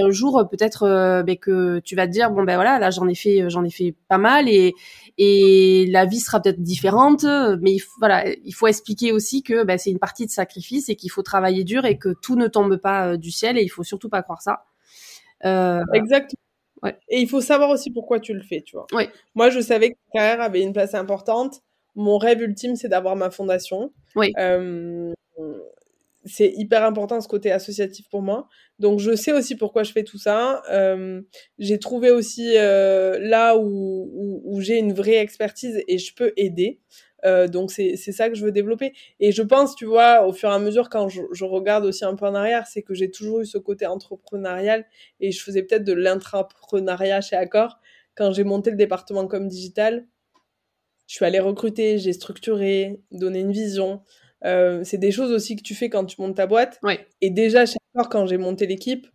[0.00, 3.14] un jour peut-être ben, que tu vas te dire bon ben voilà là j'en ai
[3.14, 4.74] fait j'en ai fait pas mal et
[5.18, 7.24] et la vie sera peut-être différente
[7.60, 10.88] mais il faut, voilà il faut expliquer aussi que ben, c'est une partie de sacrifice
[10.88, 13.68] et qu'il faut travailler dur et que tout ne tombe pas du ciel et il
[13.68, 14.64] faut surtout pas croire ça
[15.44, 16.40] euh, Exactement.
[16.82, 16.96] Ouais.
[17.08, 18.86] Et il faut savoir aussi pourquoi tu le fais, tu vois.
[18.92, 19.08] Ouais.
[19.34, 21.60] Moi, je savais que ma carrière avait une place importante.
[21.96, 23.92] Mon rêve ultime, c'est d'avoir ma fondation.
[24.14, 24.32] Oui.
[24.38, 25.12] Euh,
[26.24, 28.48] c'est hyper important ce côté associatif pour moi.
[28.78, 30.62] Donc je sais aussi pourquoi je fais tout ça.
[30.70, 31.22] Euh,
[31.58, 36.32] j'ai trouvé aussi euh, là où, où, où j'ai une vraie expertise et je peux
[36.36, 36.80] aider.
[37.24, 38.92] Euh, donc c'est ça que je veux développer.
[39.20, 42.04] Et je pense, tu vois, au fur et à mesure, quand je, je regarde aussi
[42.04, 44.86] un peu en arrière, c'est que j'ai toujours eu ce côté entrepreneurial
[45.20, 47.78] et je faisais peut-être de l'intrapreneuriat chez Accor.
[48.14, 50.06] Quand j'ai monté le département comme digital,
[51.06, 54.02] je suis allée recruter, j'ai structuré, donné une vision.
[54.44, 56.78] Euh, c'est des choses aussi que tu fais quand tu montes ta boîte.
[56.82, 57.06] Ouais.
[57.20, 59.06] Et déjà, chez Accor, quand j'ai monté l'équipe,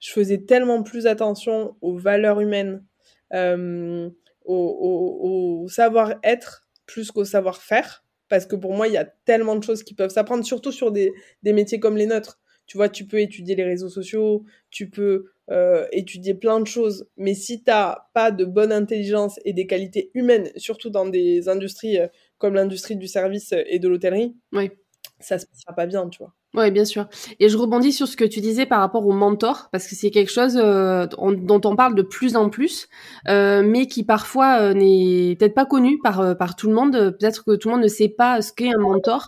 [0.00, 2.84] je faisais tellement plus attention aux valeurs humaines,
[3.32, 4.08] euh,
[4.44, 8.04] au, au, au savoir-être plus qu'au savoir-faire.
[8.28, 10.90] Parce que pour moi, il y a tellement de choses qui peuvent s'apprendre, surtout sur
[10.90, 12.40] des, des, métiers comme les nôtres.
[12.66, 17.08] Tu vois, tu peux étudier les réseaux sociaux, tu peux euh, étudier plein de choses,
[17.16, 21.48] mais si tu n'as pas de bonne intelligence et des qualités humaines, surtout dans des
[21.48, 24.72] industries euh, comme l'industrie du service et de l'hôtellerie, oui.
[25.20, 26.34] ça se passera pas bien, tu vois.
[26.56, 27.06] Oui, bien sûr.
[27.38, 30.10] Et je rebondis sur ce que tu disais par rapport au mentor, parce que c'est
[30.10, 32.88] quelque chose euh, dont on parle de plus en plus,
[33.28, 36.92] euh, mais qui parfois euh, n'est peut-être pas connu par, par tout le monde.
[37.20, 39.26] Peut-être que tout le monde ne sait pas ce qu'est un mentor.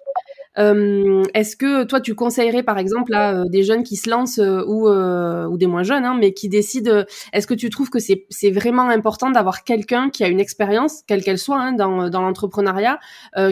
[0.58, 4.38] Euh, Est-ce que toi, tu conseillerais par exemple à euh, des jeunes qui se lancent
[4.38, 7.90] euh, ou, euh, ou des moins jeunes, hein, mais qui décident, est-ce que tu trouves
[7.90, 12.08] que c'est vraiment important d'avoir quelqu'un qui a une expérience, quelle qu'elle soit, hein, dans,
[12.10, 12.98] dans l'entrepreneuriat,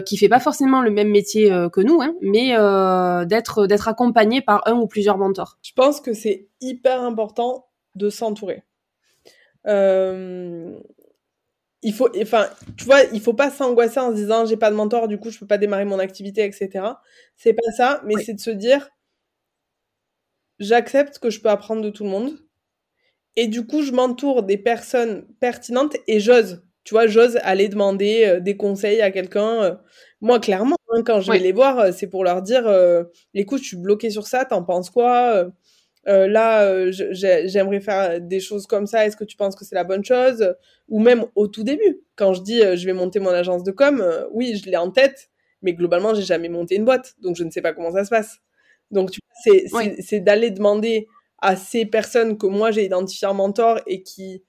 [0.05, 2.55] qui fait pas forcément le même métier que nous, hein, mais
[3.25, 5.57] d'être d'être accompagné par un ou plusieurs mentors?
[5.61, 8.63] Je pense que c'est hyper important de s'entourer.
[9.67, 10.77] Euh,
[11.83, 14.75] il faut, enfin, tu vois, il faut pas s'angoisser en se disant j'ai pas de
[14.75, 16.85] mentor, du coup je peux pas démarrer mon activité, etc.
[17.35, 18.23] C'est pas ça, mais oui.
[18.25, 18.89] c'est de se dire
[20.59, 22.37] j'accepte que je peux apprendre de tout le monde
[23.35, 28.25] et du coup je m'entoure des personnes pertinentes et j'ose, tu vois, j'ose aller demander
[28.25, 29.63] euh, des conseils à quelqu'un.
[29.63, 29.75] Euh.
[30.21, 33.61] Moi, clairement, hein, quand je vais les voir, euh, c'est pour leur dire euh, écoute,
[33.61, 35.47] je suis bloquée sur ça, t'en penses quoi
[36.07, 39.75] euh, là, euh, j'aimerais faire des choses comme ça, est-ce que tu penses que c'est
[39.75, 40.55] la bonne chose?
[40.87, 43.71] Ou même au tout début, quand je dis euh, je vais monter mon agence de
[43.71, 45.29] com, oui, je l'ai en tête,
[45.61, 48.09] mais globalement, j'ai jamais monté une boîte, donc je ne sais pas comment ça se
[48.09, 48.37] passe.
[48.89, 49.09] Donc,
[49.43, 50.21] c'est oui.
[50.21, 51.07] d'aller demander
[51.39, 54.43] à ces personnes que moi j'ai identifiées en mentor et qui,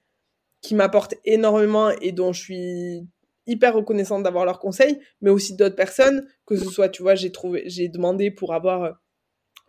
[0.60, 3.08] qui m'apportent énormément et dont je suis
[3.46, 7.32] hyper reconnaissante d'avoir leurs conseils, mais aussi d'autres personnes, que ce soit, tu vois, j'ai
[7.32, 9.00] trouvé, j'ai demandé pour avoir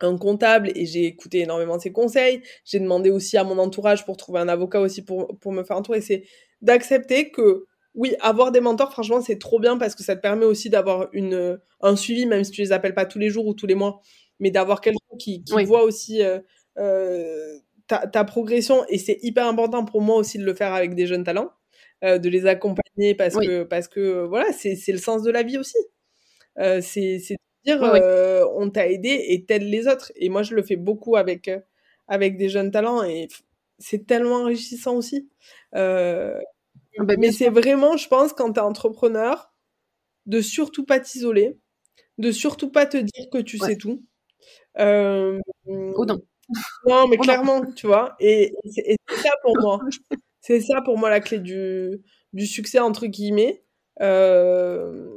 [0.00, 2.42] un comptable et j'ai écouté énormément ses conseils.
[2.64, 5.76] J'ai demandé aussi à mon entourage pour trouver un avocat aussi pour, pour me faire
[5.76, 6.00] entourer.
[6.00, 6.24] C'est
[6.62, 10.44] d'accepter que, oui, avoir des mentors, franchement, c'est trop bien parce que ça te permet
[10.44, 13.54] aussi d'avoir une, un suivi, même si tu les appelles pas tous les jours ou
[13.54, 14.00] tous les mois,
[14.38, 15.64] mais d'avoir quelqu'un qui, qui oui.
[15.64, 16.38] voit aussi euh,
[16.78, 18.84] euh, ta, ta, progression.
[18.88, 21.50] Et c'est hyper important pour moi aussi de le faire avec des jeunes talents,
[22.04, 23.46] euh, de les accompagner parce oui.
[23.46, 25.78] que, parce que, voilà, c'est le sens de la vie aussi.
[26.56, 30.12] C'est dire ouais, euh, on t'a aidé et t'aides les autres.
[30.16, 31.60] Et moi, je le fais beaucoup avec, euh,
[32.08, 33.28] avec des jeunes talents et
[33.78, 35.28] c'est tellement enrichissant aussi.
[35.74, 36.38] Euh,
[36.98, 39.52] bah, mais c'est vraiment, je pense, quand t'es entrepreneur,
[40.26, 41.58] de surtout pas t'isoler,
[42.18, 43.68] de surtout pas te dire que tu ouais.
[43.68, 44.04] sais tout.
[44.78, 46.20] Euh, oh non.
[46.86, 47.72] Non, mais oh clairement, non.
[47.72, 48.16] tu vois.
[48.20, 49.80] Et, et c'est ça pour moi.
[50.40, 52.00] C'est ça pour moi la clé du,
[52.32, 53.62] du succès, entre guillemets.
[54.00, 55.08] Euh,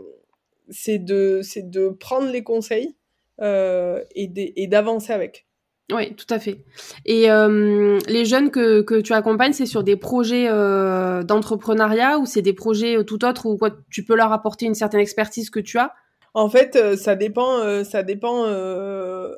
[0.74, 2.98] c'est de, c'est de prendre les conseils
[3.42, 5.48] euh, et d'avancer avec.
[5.92, 6.64] Oui, tout à fait.
[7.06, 12.26] Et euh, les jeunes que, que tu accompagnes, c'est sur des projets euh, d'entrepreneuriat ou
[12.26, 15.60] c'est des projets tout autres où quoi, tu peux leur apporter une certaine expertise que
[15.60, 15.94] tu as?
[16.34, 18.48] En fait, ça dépend, ça dépend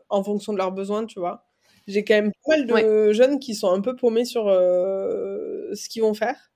[0.09, 1.45] en fonction de leurs besoins, tu vois.
[1.87, 3.13] J'ai quand même pas mal de ouais.
[3.13, 6.51] jeunes qui sont un peu paumés sur ce qu'ils vont faire.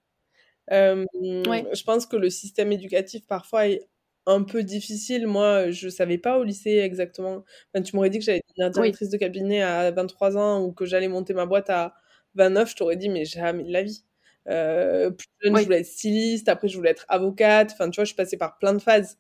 [0.72, 1.66] Ouais.
[1.74, 3.90] Je pense que le système éducatif parfois est
[4.30, 5.28] un peu difficile.
[5.28, 7.44] Moi, je savais pas au lycée exactement.
[7.74, 10.86] Enfin, tu m'aurais dit que j'allais devenir directrice de cabinet à 23 ans ou que
[10.86, 11.96] j'allais monter ma boîte à
[12.36, 14.04] 29, je t'aurais dit, mais jamais de la vie.
[14.48, 17.72] Euh, plus jeune, je voulais être styliste, après je voulais être avocate.
[17.74, 19.18] Enfin, tu vois, je suis passée par plein de phases.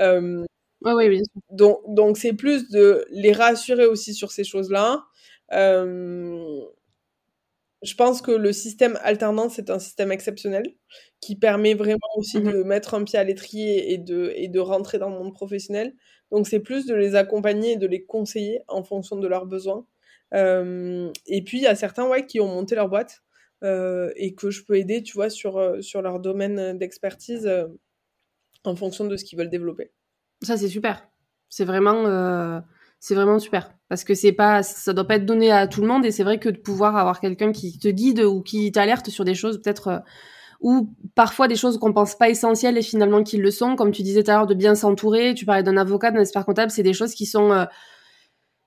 [0.00, 0.44] Euh,
[0.84, 1.22] oui.
[1.50, 5.04] Donc, donc c'est plus de les rassurer aussi sur ces choses-là.
[5.52, 6.60] Euh,
[7.82, 10.64] je pense que le système alternance c'est un système exceptionnel
[11.20, 14.60] qui permet vraiment aussi mmh de mettre un pied à l'étrier et de, et de
[14.60, 15.94] rentrer dans le monde professionnel.
[16.30, 19.86] Donc c'est plus de les accompagner et de les conseiller en fonction de leurs besoins.
[20.34, 23.22] Euh, et puis il y a certains ouais, qui ont monté leur boîte
[23.62, 27.48] euh, et que je peux aider, tu vois, sur, euh, sur leur domaine d'expertise
[28.64, 29.92] en fonction de ce qu'ils veulent développer.
[30.42, 31.08] Ça c'est super.
[31.48, 32.62] C'est vraiment
[33.02, 33.74] c'est vraiment super.
[33.88, 36.22] Parce que c'est pas ça doit pas être donné à tout le monde et c'est
[36.22, 39.60] vrai que de pouvoir avoir quelqu'un qui te guide ou qui t'alerte sur des choses
[39.60, 39.98] peut-être euh,
[40.60, 44.02] ou parfois des choses qu'on pense pas essentielles et finalement qui le sont comme tu
[44.02, 45.34] disais tout à l'heure de bien s'entourer.
[45.34, 47.64] Tu parlais d'un avocat d'un expert comptable c'est des choses qui sont euh,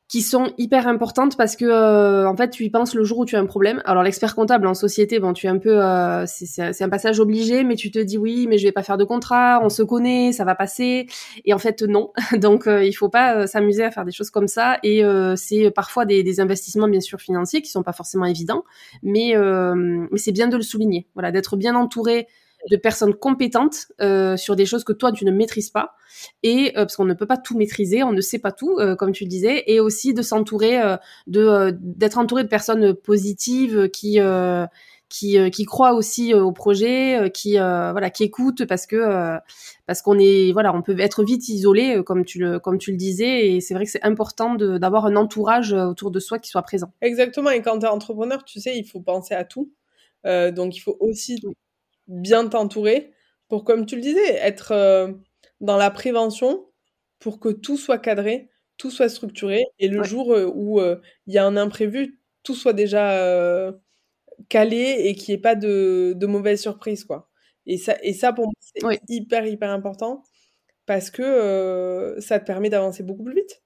[0.08, 3.26] qui sont hyper importantes parce que euh, en fait tu y penses le jour où
[3.26, 3.82] tu as un problème.
[3.86, 7.64] Alors l'expert comptable en société, bon tu es un peu euh, c'est un passage obligé,
[7.64, 10.32] mais tu te dis oui, mais je vais pas faire de contrat, on se connaît,
[10.32, 11.08] ça va passer.
[11.46, 12.12] Et en fait non.
[12.40, 14.78] Donc euh, il faut pas s'amuser à faire des choses comme ça.
[14.84, 15.02] Et
[15.36, 18.64] c'est parfois des, des, investissements bien sûr financiers qui sont pas forcément évidents,
[19.02, 21.08] mais mais c'est bien de le souligner.
[21.16, 22.28] Voilà, d'être bien entouré
[22.70, 25.96] de personnes compétentes euh, sur des choses que toi tu ne maîtrises pas.
[26.44, 28.96] Et euh, parce qu'on ne peut pas tout maîtriser, on ne sait pas tout euh,
[28.96, 29.64] comme tu le disais.
[29.68, 30.80] Et aussi de s'entourer
[31.28, 34.20] de d'être entouré de personnes positives qui
[35.08, 39.38] qui, qui croient aussi au projet, qui voilà, qui écoutent parce que
[39.86, 42.98] parce qu'on est voilà, on peut être vite isolé comme tu le comme tu le
[42.98, 43.48] disais.
[43.48, 46.92] Et c'est vrai que c'est important d'avoir un entourage autour de soi qui soit présent.
[47.02, 47.52] Exactement.
[47.52, 49.72] Et quand tu es entrepreneur, tu sais, il faut penser à tout.
[50.24, 51.40] donc il faut aussi
[52.08, 53.14] bien t'entourer
[53.48, 55.12] pour, comme tu le disais, être euh,
[55.62, 56.66] dans la prévention
[57.20, 61.34] pour que tout soit cadré, tout soit structuré et le jour euh, où euh, il
[61.34, 63.74] y a un imprévu, tout soit déjà
[64.50, 67.30] calé et qu'il n'y ait pas de, de mauvaises surprises, quoi.
[67.66, 70.24] Et ça, et ça pour moi, c'est hyper, hyper important
[70.86, 73.64] parce que ça te permet d'avancer beaucoup plus vite.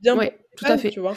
[0.00, 0.16] Bien,
[0.56, 0.90] tout à fait.
[0.90, 1.16] Tu vois.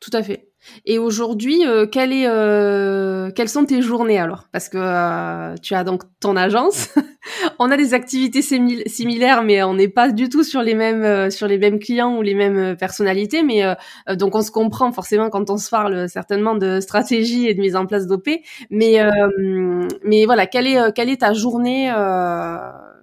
[0.00, 0.45] Tout à fait.
[0.84, 4.48] Et aujourd'hui, euh, est, euh, quelles sont tes journées alors?
[4.52, 6.88] Parce que euh, tu as donc ton agence,
[7.58, 11.30] on a des activités similaires, mais on n'est pas du tout sur les mêmes euh,
[11.30, 13.42] sur les mêmes clients ou les mêmes personnalités.
[13.42, 13.62] Mais
[14.16, 17.76] donc on se comprend forcément quand on se parle certainement de stratégie et de mise
[17.76, 18.28] en place d'OP.
[18.70, 18.98] Mais
[20.04, 21.90] mais voilà, quelle est quelle est ta journée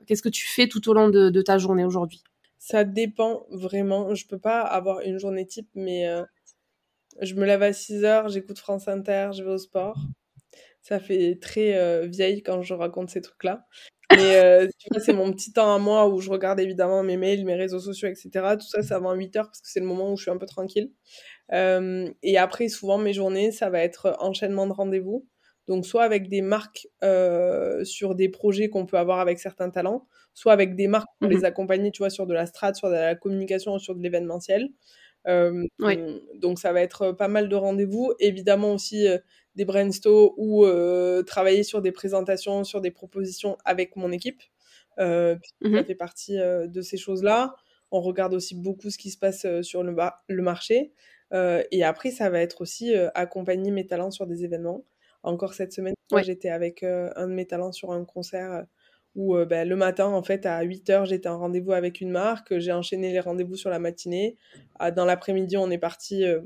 [0.06, 2.24] Qu'est-ce que tu fais tout au long de, de ta journée aujourd'hui?
[2.60, 4.14] Ça dépend vraiment.
[4.16, 6.06] Je peux pas avoir une journée type, mais
[7.22, 9.98] je me lève à 6 heures, j'écoute France Inter, je vais au sport.
[10.82, 13.66] Ça fait très euh, vieille quand je raconte ces trucs-là.
[14.12, 14.68] Mais euh,
[15.00, 18.10] c'est mon petit temps à moi où je regarde évidemment mes mails, mes réseaux sociaux,
[18.10, 18.30] etc.
[18.60, 20.38] Tout ça, c'est avant 8 heures parce que c'est le moment où je suis un
[20.38, 20.92] peu tranquille.
[21.54, 25.26] Euh, et après, souvent, mes journées, ça va être enchaînement de rendez-vous.
[25.68, 26.88] Donc, soit avec des marques
[27.84, 31.34] sur des projets qu'on peut avoir avec certains talents, soit avec des marques pour mmh
[31.34, 34.70] les accompagner, tu vois, sur de la strat, sur de la communication, sur de l'événementiel.
[35.28, 35.66] Euh,
[36.36, 39.18] donc ça va être pas mal de rendez-vous, évidemment aussi euh,
[39.56, 44.42] des brainstorms ou euh, travailler sur des présentations, sur des propositions avec mon équipe.
[45.00, 47.56] Mmh Ça fait partie de ces choses-là.
[47.90, 49.96] On regarde aussi beaucoup ce qui se passe sur le,
[50.28, 50.94] le marché.
[51.32, 54.86] et après, ça va être aussi accompagner mes talents sur des événements.
[55.24, 58.66] Encore cette semaine, j'étais avec un de mes talents sur un concert
[59.16, 62.10] où euh, bah, le matin, en fait, à 8 h j'étais en rendez-vous avec une
[62.10, 62.58] marque.
[62.58, 64.38] J'ai enchaîné les rendez-vous sur la matinée.
[64.80, 66.42] Ah, dans l'après-midi, on est parti euh,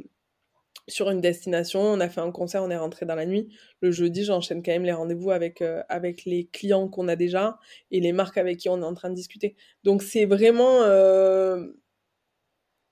[0.87, 1.81] sur une destination.
[1.81, 3.47] On a fait un concert, on est rentré dans la nuit.
[3.81, 7.57] Le jeudi, j'enchaîne quand même les rendez-vous avec, euh, avec les clients qu'on a déjà
[7.91, 9.55] et les marques avec qui on est en train de discuter.
[9.83, 10.81] Donc, c'est vraiment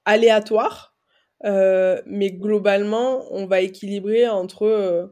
[0.05, 0.95] aléatoire.
[1.43, 5.11] mais globalement, on va équilibrer entre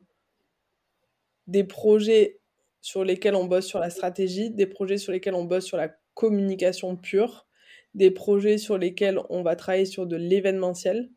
[1.47, 2.39] des projets
[2.84, 5.96] sur lesquels on bosse sur la stratégie, des projets sur lesquels on bosse sur la
[6.15, 7.48] communication pure,
[7.93, 11.10] des projets sur lesquels on va travailler sur de l'événementiel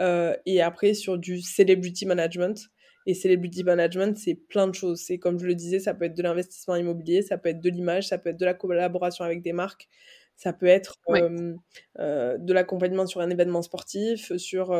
[0.00, 2.68] euh, et après sur du celebrity management.
[3.06, 5.00] Et celebrity management, c'est plein de choses.
[5.00, 7.70] C'est comme je le disais, ça peut être de l'investissement immobilier, ça peut être de
[7.70, 9.88] l'image, ça peut être de la collaboration avec des marques,
[10.34, 11.54] ça peut être euh,
[12.00, 14.72] euh, de l'accompagnement sur un événement sportif, sur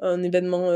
[0.00, 0.70] un événement,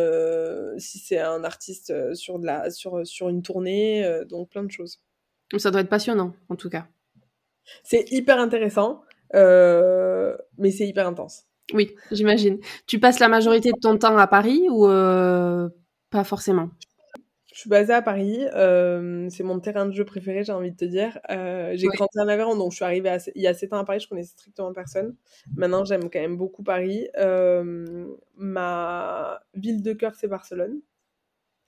[0.78, 5.02] si c'est un artiste, sur, de la, sur, sur une tournée, donc plein de choses.
[5.58, 6.86] Ça doit être passionnant, en tout cas.
[7.82, 9.02] C'est hyper intéressant,
[9.34, 11.44] euh, mais c'est hyper intense.
[11.72, 12.58] Oui, j'imagine.
[12.86, 15.68] Tu passes la majorité de ton temps à Paris ou euh,
[16.10, 16.70] pas forcément?
[17.52, 18.40] Je suis basée à Paris.
[19.30, 21.18] c'est mon terrain de jeu préféré, j'ai envie de te dire.
[21.28, 24.00] j'ai grandi en Aveyron, donc je suis arrivée il y a 7 ans à Paris.
[24.00, 25.14] Je connaissais strictement personne.
[25.56, 27.08] Maintenant, j'aime quand même beaucoup Paris.
[28.36, 30.80] ma ville de cœur, c'est Barcelone.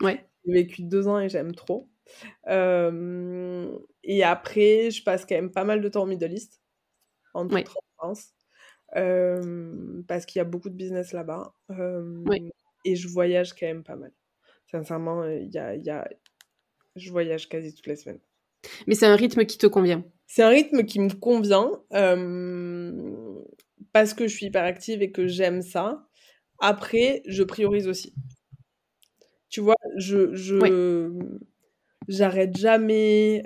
[0.03, 0.25] Ouais.
[0.45, 1.89] J'ai vécu deux ans et j'aime trop.
[2.47, 6.61] Et après, je passe quand même pas mal de temps au Middle East,
[7.35, 8.35] en toute France,
[8.93, 11.55] parce qu'il y a beaucoup de business là-bas.
[12.85, 14.13] Et je voyage quand même pas mal.
[14.71, 16.09] Sincèrement, il y a, y a...
[16.97, 18.21] je voyage quasi toutes les semaines.
[18.87, 20.05] Mais c'est un rythme qui te convient?
[20.27, 21.71] C'est un rythme qui me convient
[23.93, 26.09] parce que je suis hyper active et que j'aime ça.
[26.59, 28.15] Après, je priorise aussi.
[29.49, 30.57] Tu vois, je, je
[32.09, 33.43] j'arrête jamais,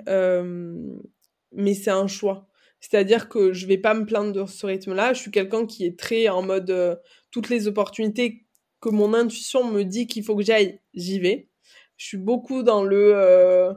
[1.51, 2.47] mais c'est un choix.
[2.79, 5.13] C'est-à-dire que je vais pas me plaindre de ce rythme-là.
[5.13, 7.01] Je suis quelqu'un qui est très en mode
[7.31, 8.47] toutes les opportunités
[8.81, 11.49] que mon intuition me dit qu'il faut que j'aille, j'y vais.
[11.97, 13.73] Je suis beaucoup dans le euh,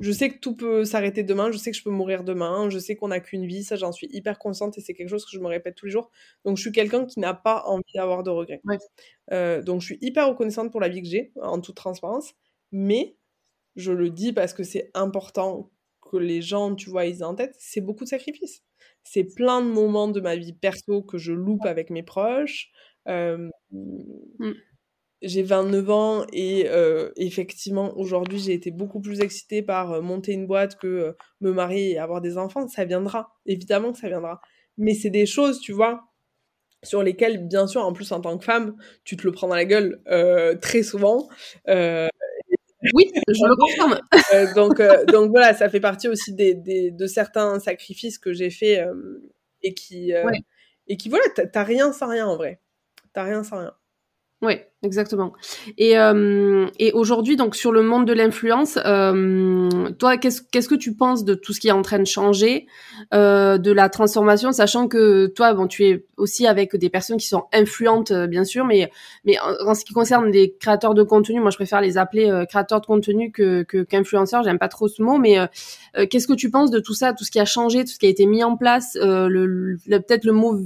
[0.00, 2.78] je sais que tout peut s'arrêter demain, je sais que je peux mourir demain, je
[2.78, 5.30] sais qu'on n'a qu'une vie, ça j'en suis hyper consciente et c'est quelque chose que
[5.32, 6.10] je me répète tous les jours.
[6.44, 8.60] Donc je suis quelqu'un qui n'a pas envie d'avoir de regrets.
[9.32, 12.34] Euh, donc je suis hyper reconnaissante pour la vie que j'ai, en toute transparence,
[12.70, 13.16] mais
[13.78, 15.70] je le dis parce que c'est important
[16.10, 18.62] que les gens, tu vois, ils aient en tête, c'est beaucoup de sacrifices.
[19.04, 22.70] C'est plein de moments de ma vie perso que je loupe avec mes proches.
[23.06, 24.52] Euh, mmh.
[25.22, 30.32] J'ai 29 ans et euh, effectivement, aujourd'hui, j'ai été beaucoup plus excitée par euh, monter
[30.32, 32.66] une boîte que me marier et avoir des enfants.
[32.68, 34.40] Ça viendra, évidemment que ça viendra.
[34.76, 36.02] Mais c'est des choses, tu vois,
[36.84, 39.56] sur lesquelles, bien sûr, en plus, en tant que femme, tu te le prends dans
[39.56, 40.00] la gueule
[40.60, 41.28] très souvent.
[42.94, 43.98] Oui, je le confirme.
[44.54, 44.80] donc,
[45.12, 48.86] donc voilà, ça fait partie aussi des, des de certains sacrifices que j'ai faits
[49.62, 50.12] et qui,
[50.86, 52.60] et qui, voilà, t'as rien sans rien en vrai
[53.22, 53.74] rien sans rien.
[54.40, 55.32] Oui, exactement.
[55.78, 59.68] Et, euh, et aujourd'hui, donc sur le monde de l'influence, euh,
[59.98, 62.68] toi, qu'est-ce qu'est-ce que tu penses de tout ce qui est en train de changer,
[63.12, 67.26] euh, de la transformation, sachant que toi, bon, tu es aussi avec des personnes qui
[67.26, 68.92] sont influentes, bien sûr, mais
[69.24, 72.80] mais en, ce qui concerne les créateurs de contenu, moi, je préfère les appeler créateurs
[72.80, 74.44] de contenu que qu'influenceurs.
[74.44, 75.36] J'aime pas trop ce mot, mais
[76.10, 78.06] qu'est-ce que tu penses de tout ça, tout ce qui a changé, tout ce qui
[78.06, 80.60] a été mis en place, le peut-être le mot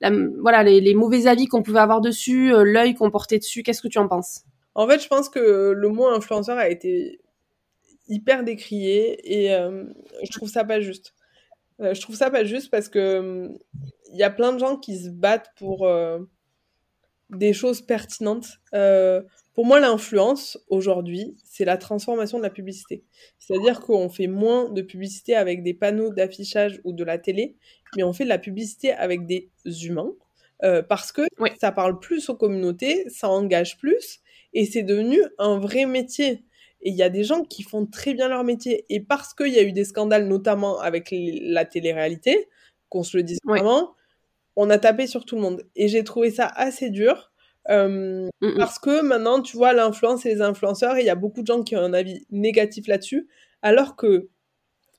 [0.00, 3.62] voilà, les, mauvais avis qu'on pouvait avoir dessus, euh, l'œil qu'on portait dessus.
[3.62, 4.42] Qu'est-ce que tu en penses?
[4.74, 7.20] En fait, je pense que le mot influenceur a été
[8.08, 9.84] hyper décrié et euh,
[10.22, 11.14] je trouve ça pas juste.
[11.80, 13.48] Euh, je trouve ça pas juste parce que
[14.12, 15.88] il y a plein de gens qui se battent pour
[17.30, 18.46] des choses pertinentes.
[18.70, 23.02] pour moi, l'influence aujourd'hui, c'est la transformation de la publicité.
[23.40, 27.56] C'est-à-dire qu'on fait moins de publicité avec des panneaux d'affichage ou de la télé,
[27.96, 29.50] mais on fait de la publicité avec des
[29.84, 30.12] humains
[30.62, 31.22] euh, parce que
[31.60, 34.20] ça parle plus aux communautés, ça engage plus
[34.52, 36.44] et c'est devenu un vrai métier.
[36.82, 38.84] Et il y a des gens qui font très bien leur métier.
[38.88, 42.48] Et parce qu'il y a eu des scandales, notamment avec la télé-réalité,
[42.88, 43.94] qu'on se le dise vraiment,
[44.54, 45.66] on a tapé sur tout le monde.
[45.76, 47.32] Et j'ai trouvé ça assez dur.
[47.70, 48.28] Euh,
[48.58, 51.46] parce que maintenant, tu vois, l'influence et les influenceurs, et il y a beaucoup de
[51.46, 53.26] gens qui ont un avis négatif là-dessus,
[53.62, 54.28] alors que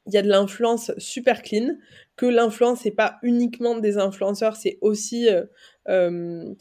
[0.07, 1.77] il y a de l'influence super clean,
[2.15, 5.29] que l'influence n'est pas uniquement des influenceurs, c'est aussi...
[5.29, 5.45] Euh,
[5.89, 6.53] euh,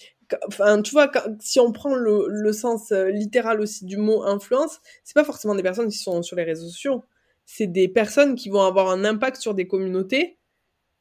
[0.48, 4.80] enfin, tu vois, si on prend le, le sens euh, littéral aussi du mot influence,
[5.04, 7.04] c'est pas forcément des personnes qui sont sur les réseaux sociaux,
[7.46, 10.38] c'est des personnes qui vont avoir un impact sur des communautés,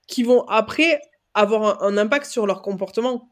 [0.08, 1.00] qui vont après
[1.34, 3.30] avoir un, impact sur leur comportement.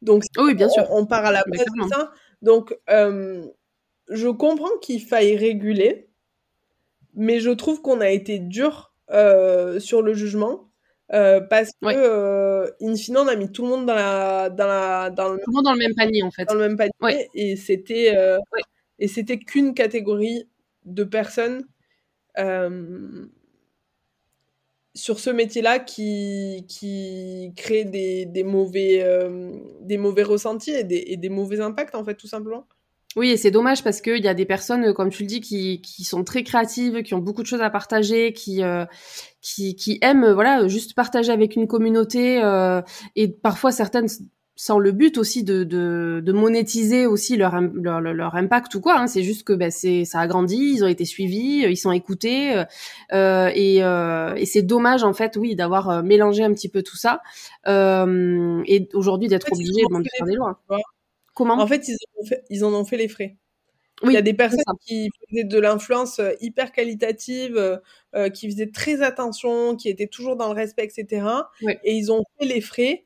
[0.00, 0.86] Donc, oui, bien sûr.
[0.90, 2.12] On, part à la base de ça.
[2.40, 6.08] Donc, je comprends qu'il faille réguler,
[7.14, 10.70] mais je trouve qu'on a été dur euh, sur le jugement
[11.12, 14.66] euh, parce que euh, in fine on a mis tout le monde dans la dans
[14.66, 16.44] la dans le, tout le monde dans le même panier en fait.
[16.44, 18.14] dans le même panier et c'était
[18.98, 20.48] et c'était qu'une catégorie
[20.84, 21.64] de personnes
[24.94, 29.04] sur ce métier-là qui, qui crée des, des mauvais,
[29.82, 32.66] des mauvais ressentis et des, et des mauvais impacts, en fait, tout simplement.
[33.18, 35.40] Oui, et c'est dommage parce qu'il y a des personnes, euh, comme tu le dis,
[35.40, 38.84] qui, qui sont très créatives, qui ont beaucoup de choses à partager, qui, euh,
[39.42, 42.80] qui, qui aiment euh, voilà juste partager avec une communauté euh,
[43.16, 44.06] et parfois certaines
[44.54, 49.00] sans le but aussi de, de, de monétiser aussi leur, leur, leur impact ou quoi.
[49.00, 49.08] Hein.
[49.08, 52.64] C'est juste que ben, c'est ça a grandi, ils ont été suivis, ils sont écoutés
[53.12, 57.20] euh, et, et c'est dommage en fait, oui, d'avoir mélangé un petit peu tout ça
[57.66, 60.60] et aujourd'hui d'être obligé de faire des lois.
[61.46, 61.88] En fait,
[62.50, 63.36] ils, en ont fait les frais.
[64.04, 67.78] Il y a des personnes qui faisaient de l'influence euh, hyper qualitative, euh,
[68.14, 71.26] euh, qui faisaient très attention, qui étaient toujours dans le respect, etc.
[71.82, 73.04] Et ils ont fait les frais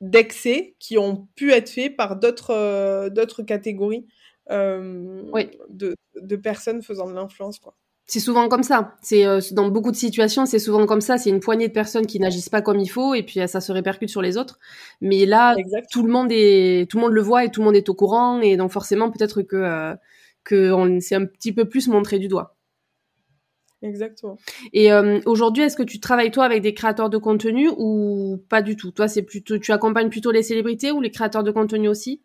[0.00, 4.06] d'excès qui ont pu être faits par d'autres d'autres catégories.
[4.50, 7.58] de, de, personnes faisant de l'influence.
[7.58, 7.74] quoi.
[8.06, 8.96] C'est souvent comme ça.
[9.00, 11.16] C'est dans beaucoup de situations, c'est souvent comme ça.
[11.16, 13.72] C'est une poignée de personnes qui n'agissent pas comme il faut, et puis ça se
[13.72, 14.58] répercute sur les autres.
[15.00, 15.54] Mais là,
[15.90, 17.94] tout le monde est, tout le monde le voit et tout le monde est au
[17.94, 19.94] courant, et donc forcément, peut-être que
[20.44, 22.56] que on s'est un petit peu plus montré du doigt.
[23.82, 24.38] Exactement.
[24.72, 28.62] Et euh, aujourd'hui, est-ce que tu travailles toi avec des créateurs de contenu ou pas
[28.62, 28.90] du tout?
[28.92, 32.22] Toi, c'est plutôt, tu accompagnes plutôt les célébrités ou les créateurs de contenu aussi?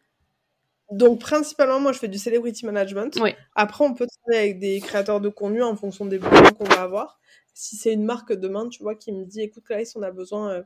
[0.91, 3.17] Donc principalement, moi, je fais du celebrity management.
[3.21, 3.35] Oui.
[3.55, 6.81] Après, on peut travailler avec des créateurs de contenu en fonction des besoins qu'on va
[6.81, 7.19] avoir.
[7.53, 10.49] Si c'est une marque demain, tu vois, qui me dit, écoute, Clarisse, on a besoin
[10.51, 10.63] euh,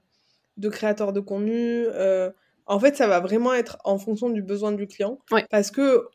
[0.57, 1.85] de créateurs de contenu.
[1.87, 2.31] Euh,
[2.65, 5.19] en fait, ça va vraiment être en fonction du besoin du client.
[5.49, 6.07] Parce que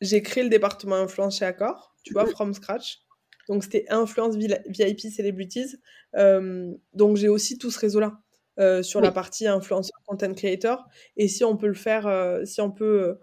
[0.00, 3.02] j'ai créé le département influence chez Accor, tu vois, from scratch.
[3.48, 5.76] Donc, c'était Influence VIP Celebrities.
[6.16, 8.18] Euh, donc, j'ai aussi tout ce réseau-là
[8.60, 10.86] euh, sur la partie influenceur, content creator.
[11.16, 13.18] Et si on peut le faire, euh, si on peut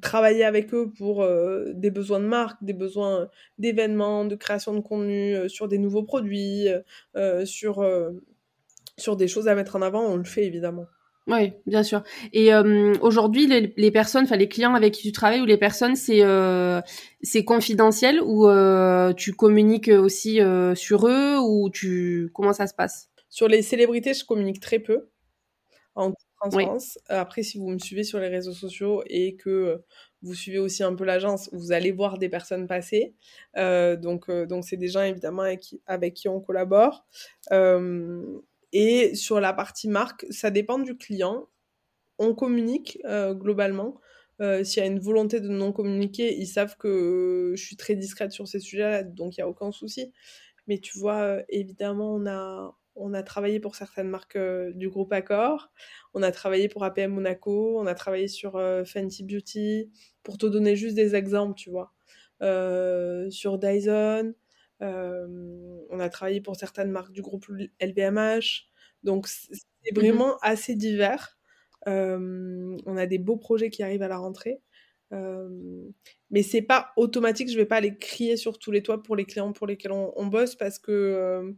[0.00, 1.26] travailler avec eux pour
[1.74, 3.28] des besoins de marque, des besoins
[3.58, 6.68] d'événements, de création de contenu, sur des nouveaux produits,
[7.44, 7.84] sur,
[8.96, 10.86] sur des choses à mettre en avant, on le fait évidemment.
[11.26, 12.02] Oui, bien sûr.
[12.32, 15.94] Et euh, aujourd'hui, les, personnes, enfin les clients avec qui tu travailles ou les personnes,
[15.94, 16.80] c'est euh,
[17.22, 20.40] c'est confidentiel ou euh, tu communiques aussi
[20.74, 23.09] sur eux ou tu comment ça se passe?
[23.30, 25.08] Sur les célébrités, je communique très peu
[25.94, 26.98] en transparence.
[27.08, 29.82] Après, si vous me suivez sur les réseaux sociaux et que
[30.22, 33.14] vous suivez aussi un peu l'agence, vous allez voir des personnes passer.
[33.56, 37.06] donc, donc c'est des gens évidemment avec qui, avec qui on collabore.
[38.72, 41.48] Et sur la partie marque, ça dépend du client.
[42.18, 44.00] On communique euh, globalement.
[44.40, 47.96] Euh, s'il y a une volonté de non communiquer, ils savent que je suis très
[47.96, 50.12] discrète sur ces sujets-là, donc il n'y a aucun souci.
[50.66, 54.38] Mais tu vois, euh, évidemment, on a, on a travaillé pour certaines marques
[54.74, 55.70] du groupe Accor,
[56.14, 58.52] on a travaillé pour APM Monaco, on a travaillé sur
[58.84, 59.90] Fenty Beauty,
[60.22, 61.92] pour te donner juste des exemples, tu vois.
[63.30, 64.34] sur Dyson,
[64.82, 65.26] euh,
[65.90, 67.46] on a travaillé pour certaines marques du groupe
[67.80, 68.68] LVMH.
[69.02, 69.50] Donc, c'est
[69.92, 71.38] mmh vraiment assez divers.
[71.88, 74.60] Euh, on a des beaux projets qui arrivent à la rentrée.
[75.12, 75.48] Euh,
[76.30, 79.24] mais c'est pas automatique, je vais pas aller crier sur tous les toits pour les
[79.24, 81.52] clients pour lesquels on, bosse parce que,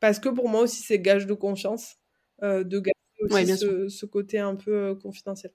[0.00, 1.96] parce que pour moi aussi c'est gage de confiance
[2.42, 3.56] de garder aussi
[3.88, 5.52] ce, côté un peu confidentiel.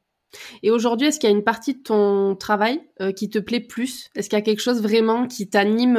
[0.63, 2.81] Et aujourd'hui, est-ce qu'il y a une partie de ton travail
[3.15, 4.09] qui te plaît plus?
[4.15, 5.97] Est-ce qu'il y a quelque chose vraiment qui t'anime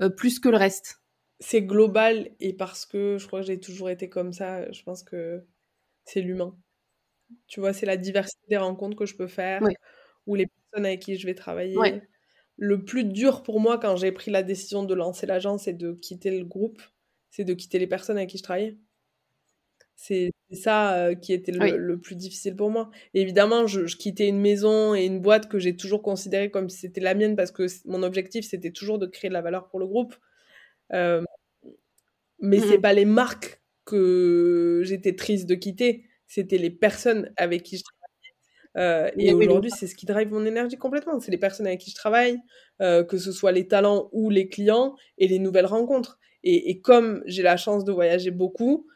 [0.00, 1.00] euh, plus que le reste?
[1.40, 5.02] C'est global et parce que je crois que j'ai toujours été comme ça, je pense
[5.02, 5.44] que
[6.04, 6.56] c'est l'humain.
[7.46, 9.62] Tu vois, c'est la diversité des rencontres que je peux faire
[10.26, 11.76] ou les personnes avec qui je vais travailler.
[12.56, 15.92] Le plus dur pour moi quand j'ai pris la décision de lancer l'agence et de
[15.92, 16.82] quitter le groupe,
[17.30, 18.76] c'est de quitter les personnes avec qui je travaillais.
[20.00, 22.88] C'est ça euh, qui était le, plus difficile pour moi.
[23.14, 27.00] évidemment, je, quittais une maison et une boîte que j'ai toujours considérée comme si c'était
[27.00, 29.86] la mienne parce que mon objectif, c'était toujours de créer de la valeur pour le
[29.88, 30.14] groupe.
[30.92, 31.22] Euh,
[32.38, 37.64] mais c'est mmh pas les marques que j'étais triste de quitter, c'était les personnes avec
[37.64, 37.98] qui je travaillais.
[38.76, 41.18] Euh, et aujourd'hui, c'est ce qui drive mon énergie complètement.
[41.18, 42.38] C'est les personnes avec qui je travaille,
[42.78, 46.20] que ce soit les talents ou les clients et les nouvelles rencontres.
[46.54, 48.86] Et comme j'ai la chance de voyager beaucoup,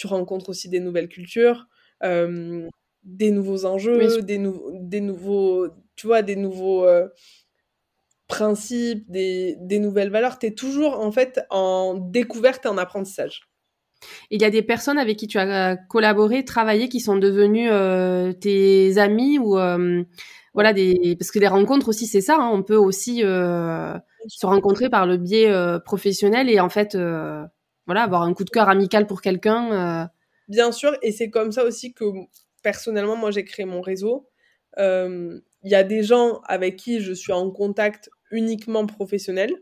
[0.00, 1.66] tu rencontres aussi des nouvelles cultures,
[2.02, 2.66] euh,
[3.04, 4.38] des nouveaux enjeux, des,
[4.80, 7.08] des nouveaux, tu vois, des nouveaux euh,
[8.26, 10.38] principes, des, des, nouvelles valeurs.
[10.38, 13.42] Tu es toujours en fait en découverte et en apprentissage.
[14.30, 18.32] Il y a des personnes avec qui tu as collaboré, travaillé, qui sont devenues euh,
[18.32, 19.58] tes amis ou
[20.52, 22.36] voilà des parce que les rencontres aussi c'est ça.
[22.36, 22.50] Hein.
[22.52, 23.22] on peut aussi
[24.28, 25.52] se rencontrer par le biais
[25.84, 26.96] professionnel et en fait
[27.90, 29.72] voilà, avoir un coup de cœur amical pour quelqu'un.
[29.72, 30.06] Euh.
[30.46, 32.04] Bien sûr, et c'est comme ça aussi que
[32.62, 34.28] personnellement, moi, j'ai créé mon réseau.
[34.78, 39.52] Il y a des gens avec qui je suis en contact uniquement professionnel.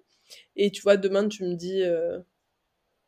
[0.57, 2.21] Et tu vois, demain, tu me dis, euh,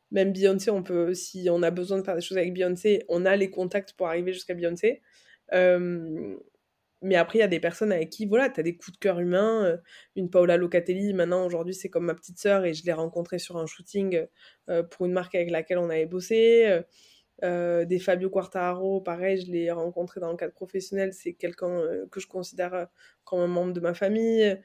[0.09, 3.25] même Beyoncé, on peut, si on a besoin de faire des choses avec Beyoncé, on
[3.25, 5.01] a les contacts pour arriver jusqu'à Beyoncé.
[7.01, 8.97] Mais après, il y a des personnes avec qui, voilà, tu as des coups de
[8.97, 9.65] cœur humains.
[9.65, 9.77] Euh,
[10.15, 13.57] une Paola Locatelli, maintenant, aujourd'hui, c'est comme ma petite sœur et je l'ai rencontrée sur
[13.57, 14.27] un shooting
[14.69, 16.83] euh, pour une marque avec laquelle on avait bossé.
[17.43, 21.11] Euh, des Fabio Quartararo, pareil, je l'ai rencontré dans le cadre professionnel.
[21.13, 21.81] C'est quelqu'un
[22.11, 22.87] que je considère
[23.23, 24.57] comme un membre de ma famille.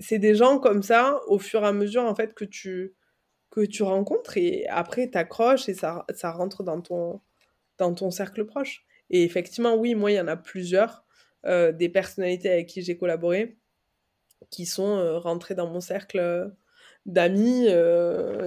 [0.00, 2.96] c'est des gens comme ça, au fur et à mesure, en fait, que tu,
[3.50, 7.20] que tu rencontres et après, tu accroches et ça, ça rentre dans ton,
[7.78, 8.84] dans ton cercle proche.
[9.10, 11.01] Et effectivement, oui, moi, il y en a plusieurs
[11.44, 13.56] euh, des personnalités avec qui j'ai collaboré
[14.50, 16.48] qui sont euh, rentrées dans mon cercle euh,
[17.04, 17.66] d'amis,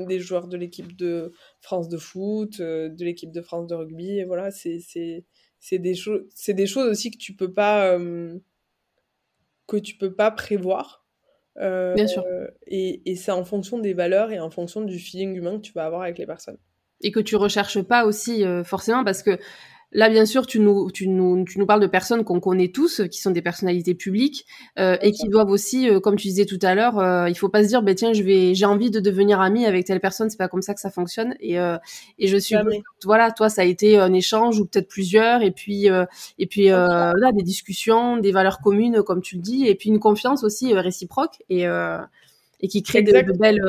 [0.07, 4.19] des joueurs de l'équipe de France de foot, de l'équipe de France de rugby.
[4.19, 4.79] Et voilà, c'est
[5.59, 7.99] c'est des choses, c'est des choses aussi que tu peux pas,
[9.67, 11.05] que tu peux pas prévoir.
[11.57, 12.23] Bien sûr.
[12.65, 15.73] Et, et c'est en fonction des valeurs et en fonction du feeling humain que tu
[15.73, 16.59] vas avoir avec les personnes.
[17.01, 19.37] Et que tu recherches pas aussi forcément parce que
[19.91, 23.01] Là, bien sûr, tu nous, tu nous, tu nous parles de personnes qu'on connaît tous,
[23.09, 24.45] qui sont des personnalités publiques
[24.77, 27.47] euh, et qui doivent aussi, euh, comme tu disais tout à l'heure, euh, il faut
[27.47, 30.29] pas se dire, ben tiens, je vais, j'ai envie de devenir ami avec telle personne.
[30.29, 31.35] C'est pas comme ça que ça fonctionne.
[31.39, 31.77] Et, euh,
[32.19, 32.55] et je suis,
[33.05, 35.87] voilà, toi, ça a été un échange ou peut-être plusieurs, et puis,
[36.37, 39.99] et puis là, des discussions, des valeurs communes, comme tu le dis, et puis une
[39.99, 41.65] confiance aussi réciproque et
[42.61, 43.61] et qui crée de, de, belles,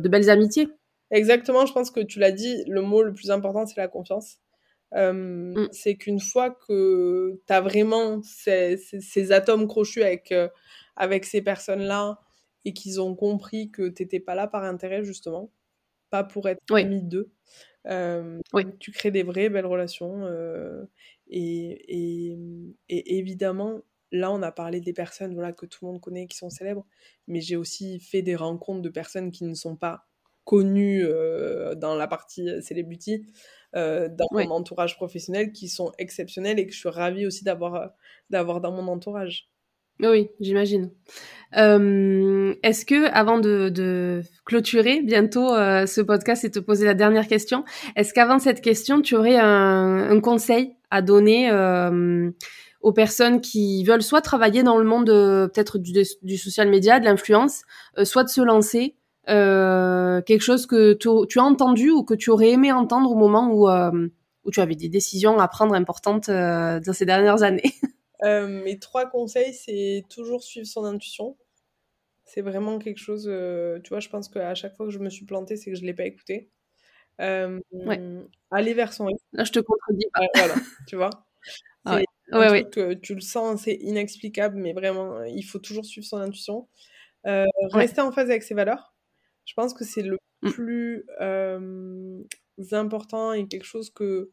[0.00, 0.68] de belles amitiés.
[1.10, 1.66] Exactement.
[1.66, 2.64] Je pense que tu l'as dit.
[2.66, 4.38] Le mot le plus important, c'est la confiance.
[4.94, 5.68] Mmh.
[5.72, 10.34] C'est qu'une fois que tu as vraiment ces, ces, atomes crochus avec,
[10.96, 12.18] avec ces personnes-là
[12.64, 15.50] et qu'ils ont compris que tu n'étais pas là par intérêt, justement,
[16.10, 16.82] pas pour être oui.
[16.82, 17.32] ami d'eux,
[18.78, 20.28] tu crées des vraies belles relations.
[21.28, 22.38] Et, et,
[22.90, 23.80] et, évidemment,
[24.10, 26.86] là, on a parlé des personnes voilà, que tout le monde connaît, qui sont célèbres,
[27.26, 30.06] mais j'ai aussi fait des rencontres de personnes qui ne sont pas
[30.44, 31.02] connues
[31.76, 33.26] dans la partie celebrity.
[33.74, 37.74] Euh, dans mon entourage professionnel qui sont exceptionnels et que je suis ravie aussi d'avoir
[37.74, 37.86] euh,
[38.28, 39.48] d'avoir dans mon entourage.
[40.00, 40.90] Oui, j'imagine.
[41.56, 46.94] Euh, Est-ce que, avant de, de clôturer bientôt euh, ce podcast et te poser la
[46.94, 47.64] dernière question,
[47.94, 52.30] est-ce qu'avant cette question, tu aurais un, un conseil à donner euh,
[52.80, 55.92] aux personnes qui veulent soit travailler dans le monde peut-être du,
[56.22, 57.62] du, social media, de l'influence,
[58.02, 58.96] soit de se lancer,
[59.26, 63.68] quelque chose que tu, as entendu ou que tu aurais aimé entendre au moment où,
[63.68, 64.08] euh,
[64.44, 67.62] où tu avais des décisions à prendre importantes euh, dans ces dernières années?
[68.24, 71.36] Mes trois conseils, c'est toujours suivre son intuition.
[72.24, 73.24] C'est vraiment quelque chose,
[73.82, 75.82] tu vois, je pense qu'à chaque fois que je me suis plantée, c'est que je
[75.82, 76.48] ne l'ai pas écouté.
[77.18, 80.20] Aller vers son Là, je te contredis pas.
[80.34, 80.54] voilà,
[80.86, 81.10] tu vois.
[81.84, 82.04] Ouais.
[82.30, 82.70] Ouais,
[83.02, 86.68] tu le sens, c'est inexplicable, mais vraiment, il faut toujours suivre son intuition.
[87.24, 88.91] rester en phase avec ses valeurs.
[89.44, 90.50] Je pense que c'est le mmh.
[90.50, 91.06] plus
[92.72, 94.30] important et quelque chose que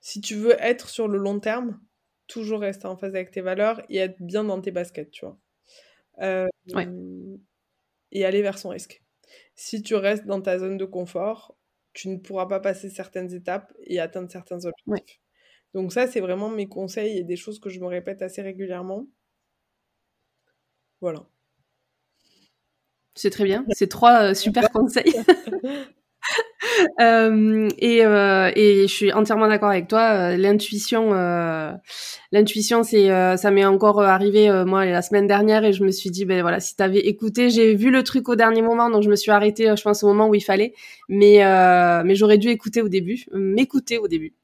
[0.00, 1.80] si tu veux être sur le long terme,
[2.28, 5.38] toujours rester en phase avec tes valeurs et être bien dans tes baskets, tu vois.
[8.12, 9.02] Et aller vers son risque.
[9.54, 11.56] Si tu restes dans ta zone de confort,
[11.92, 15.20] tu ne pourras pas passer certaines étapes et atteindre certains objectifs.
[15.74, 19.08] Donc ça, c'est vraiment mes conseils et des choses que je me répète assez régulièrement.
[21.00, 21.28] Voilà.
[23.16, 23.64] C'est très bien.
[23.72, 25.14] C'est trois euh, super conseils.
[27.00, 30.00] euh, et, euh, et je suis entièrement d'accord avec toi.
[30.00, 31.72] Euh, l'intuition, euh,
[32.32, 36.24] l'intuition, c'est, ça m'est encore arrivé moi la semaine dernière et je me suis dit,
[36.24, 39.16] ben voilà, si t'avais écouté, j'ai vu le truc au dernier moment, donc je me
[39.16, 40.74] suis arrêtée, je pense au moment où il fallait.
[41.08, 41.42] Mais
[42.04, 44.34] mais j'aurais dû écouter au début, m'écouter au début.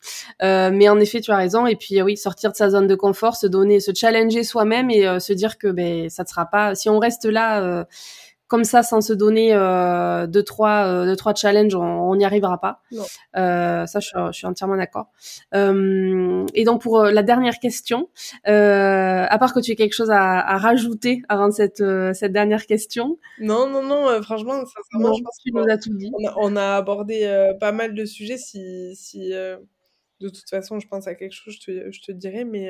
[0.40, 1.66] mais en effet, tu as raison.
[1.66, 5.20] Et puis oui, sortir de sa zone de confort, se donner, se challenger soi-même et
[5.20, 6.74] se dire que ben ça ne sera pas.
[6.74, 7.86] Si on reste là
[8.52, 12.60] comme ça sans se donner euh, deux trois euh, deux trois challenges on n'y arrivera
[12.60, 12.82] pas.
[13.34, 15.06] Euh, ça je, je, suis entièrement d'accord.
[15.54, 18.10] Euh, et donc pour euh, la dernière question
[18.44, 21.82] à part que tu aies quelque chose à, à rajouter avant cette
[22.12, 23.18] cette dernière question.
[23.40, 26.12] Non non non franchement sincèrement je pense que nous a tout dit.
[26.18, 28.36] on a, on a abordé pas mal de sujets.
[28.36, 32.44] Si si de toute façon je pense à quelque chose je te, je te dirai
[32.44, 32.68] mais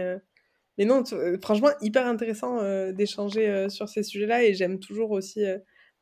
[0.78, 1.02] mais non,
[1.42, 2.62] franchement, hyper intéressant
[2.92, 5.44] d'échanger sur ces sujets-là et j'aime toujours aussi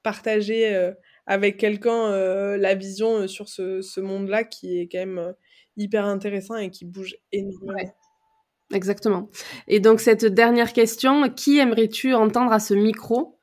[0.03, 0.93] partager euh,
[1.27, 5.35] avec quelqu'un euh, la vision euh, sur ce, ce monde-là qui est quand même
[5.77, 7.95] hyper intéressant et qui bouge énormément.
[8.73, 9.29] Exactement.
[9.67, 13.37] Et donc cette dernière question, qui aimerais-tu entendre à ce micro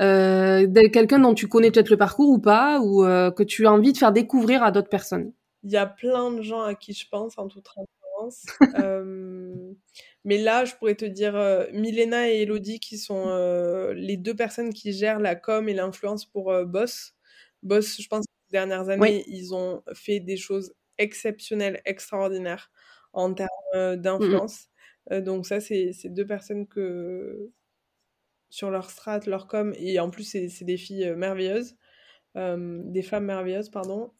[0.00, 3.92] euh, Quelqu'un dont tu connais peut-être le parcours ou pas, ou que tu as envie
[3.92, 5.32] de faire découvrir à d'autres personnes?
[5.64, 8.46] Il y a plein de gens à qui je pense en toute transparence.
[10.24, 14.34] mais là, je pourrais te dire euh, Milena et Elodie, qui sont euh, les deux
[14.34, 17.14] personnes qui gèrent la com et l'influence pour euh, Boss.
[17.62, 22.70] Boss, je pense que ces dernières années, ils ont fait des choses exceptionnelles, extraordinaires
[23.12, 24.66] en termes mmh d'influence.
[25.10, 27.50] donc ça, c'est deux personnes que
[28.50, 31.76] sur leur strat, leur com, et en plus, c'est des filles merveilleuses,
[32.34, 34.12] des femmes merveilleuses, pardon.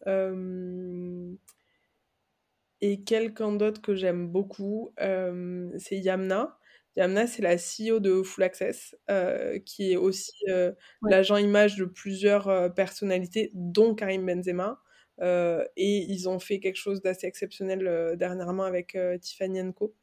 [2.82, 6.56] Et quelqu'un d'autre que j'aime beaucoup, euh, c'est Yamna.
[6.96, 10.72] Yamna, c'est la CEO de Full Access, euh, qui est aussi euh,
[11.02, 14.80] l'agent image de plusieurs personnalités, dont Karim Benzema.
[15.20, 19.94] et ils ont fait quelque chose d'assez exceptionnel dernièrement avec Tiffany Co.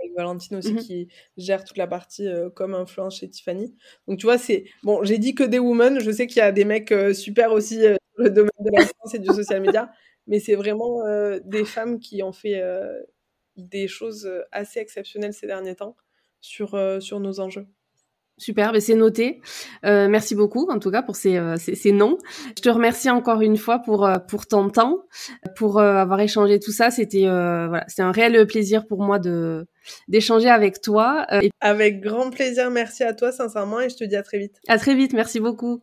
[0.00, 3.74] Avec Valentine aussi, mmh qui gère toute la partie comme influence chez Tiffany.
[4.06, 4.64] Donc tu vois, c'est.
[4.82, 7.78] Bon, j'ai dit que des women, je sais qu'il y a des mecs super aussi
[7.78, 9.92] dans le domaine de l'influence et du social media
[10.26, 11.00] mais c'est vraiment
[11.44, 12.62] des femmes qui ont fait
[13.56, 15.96] des choses assez exceptionnelles ces derniers temps
[16.40, 17.66] sur, sur nos enjeux.
[18.38, 19.40] Super, mais c'est noté.
[19.84, 22.16] Euh, merci beaucoup, en tout cas, pour ces, euh, ces, ces, noms.
[22.56, 25.04] Je te remercie encore une fois pour, euh, pour ton temps,
[25.54, 26.90] pour euh, avoir échangé tout ça.
[26.90, 29.66] C'était voilà, c'était un réel plaisir pour moi de
[30.08, 31.26] d'échanger avec toi.
[31.42, 31.50] Et...
[31.60, 34.56] Avec grand plaisir, merci à toi, sincèrement, et je te dis à très vite.
[34.66, 35.82] À très vite, merci beaucoup.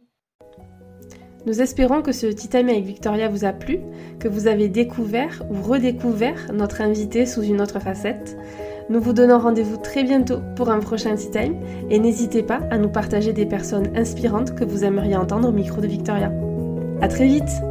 [1.46, 3.80] Nous espérons que ce petit ami avec Victoria vous a plu,
[4.20, 8.38] que vous avez découvert ou redécouvert notre invité sous une autre facette.
[8.90, 11.56] Nous vous donnons rendez-vous très bientôt pour un prochain Tea Time
[11.90, 15.80] et n'hésitez pas à nous partager des personnes inspirantes que vous aimeriez entendre au micro
[15.80, 16.32] de Victoria.
[17.02, 17.69] À très vite!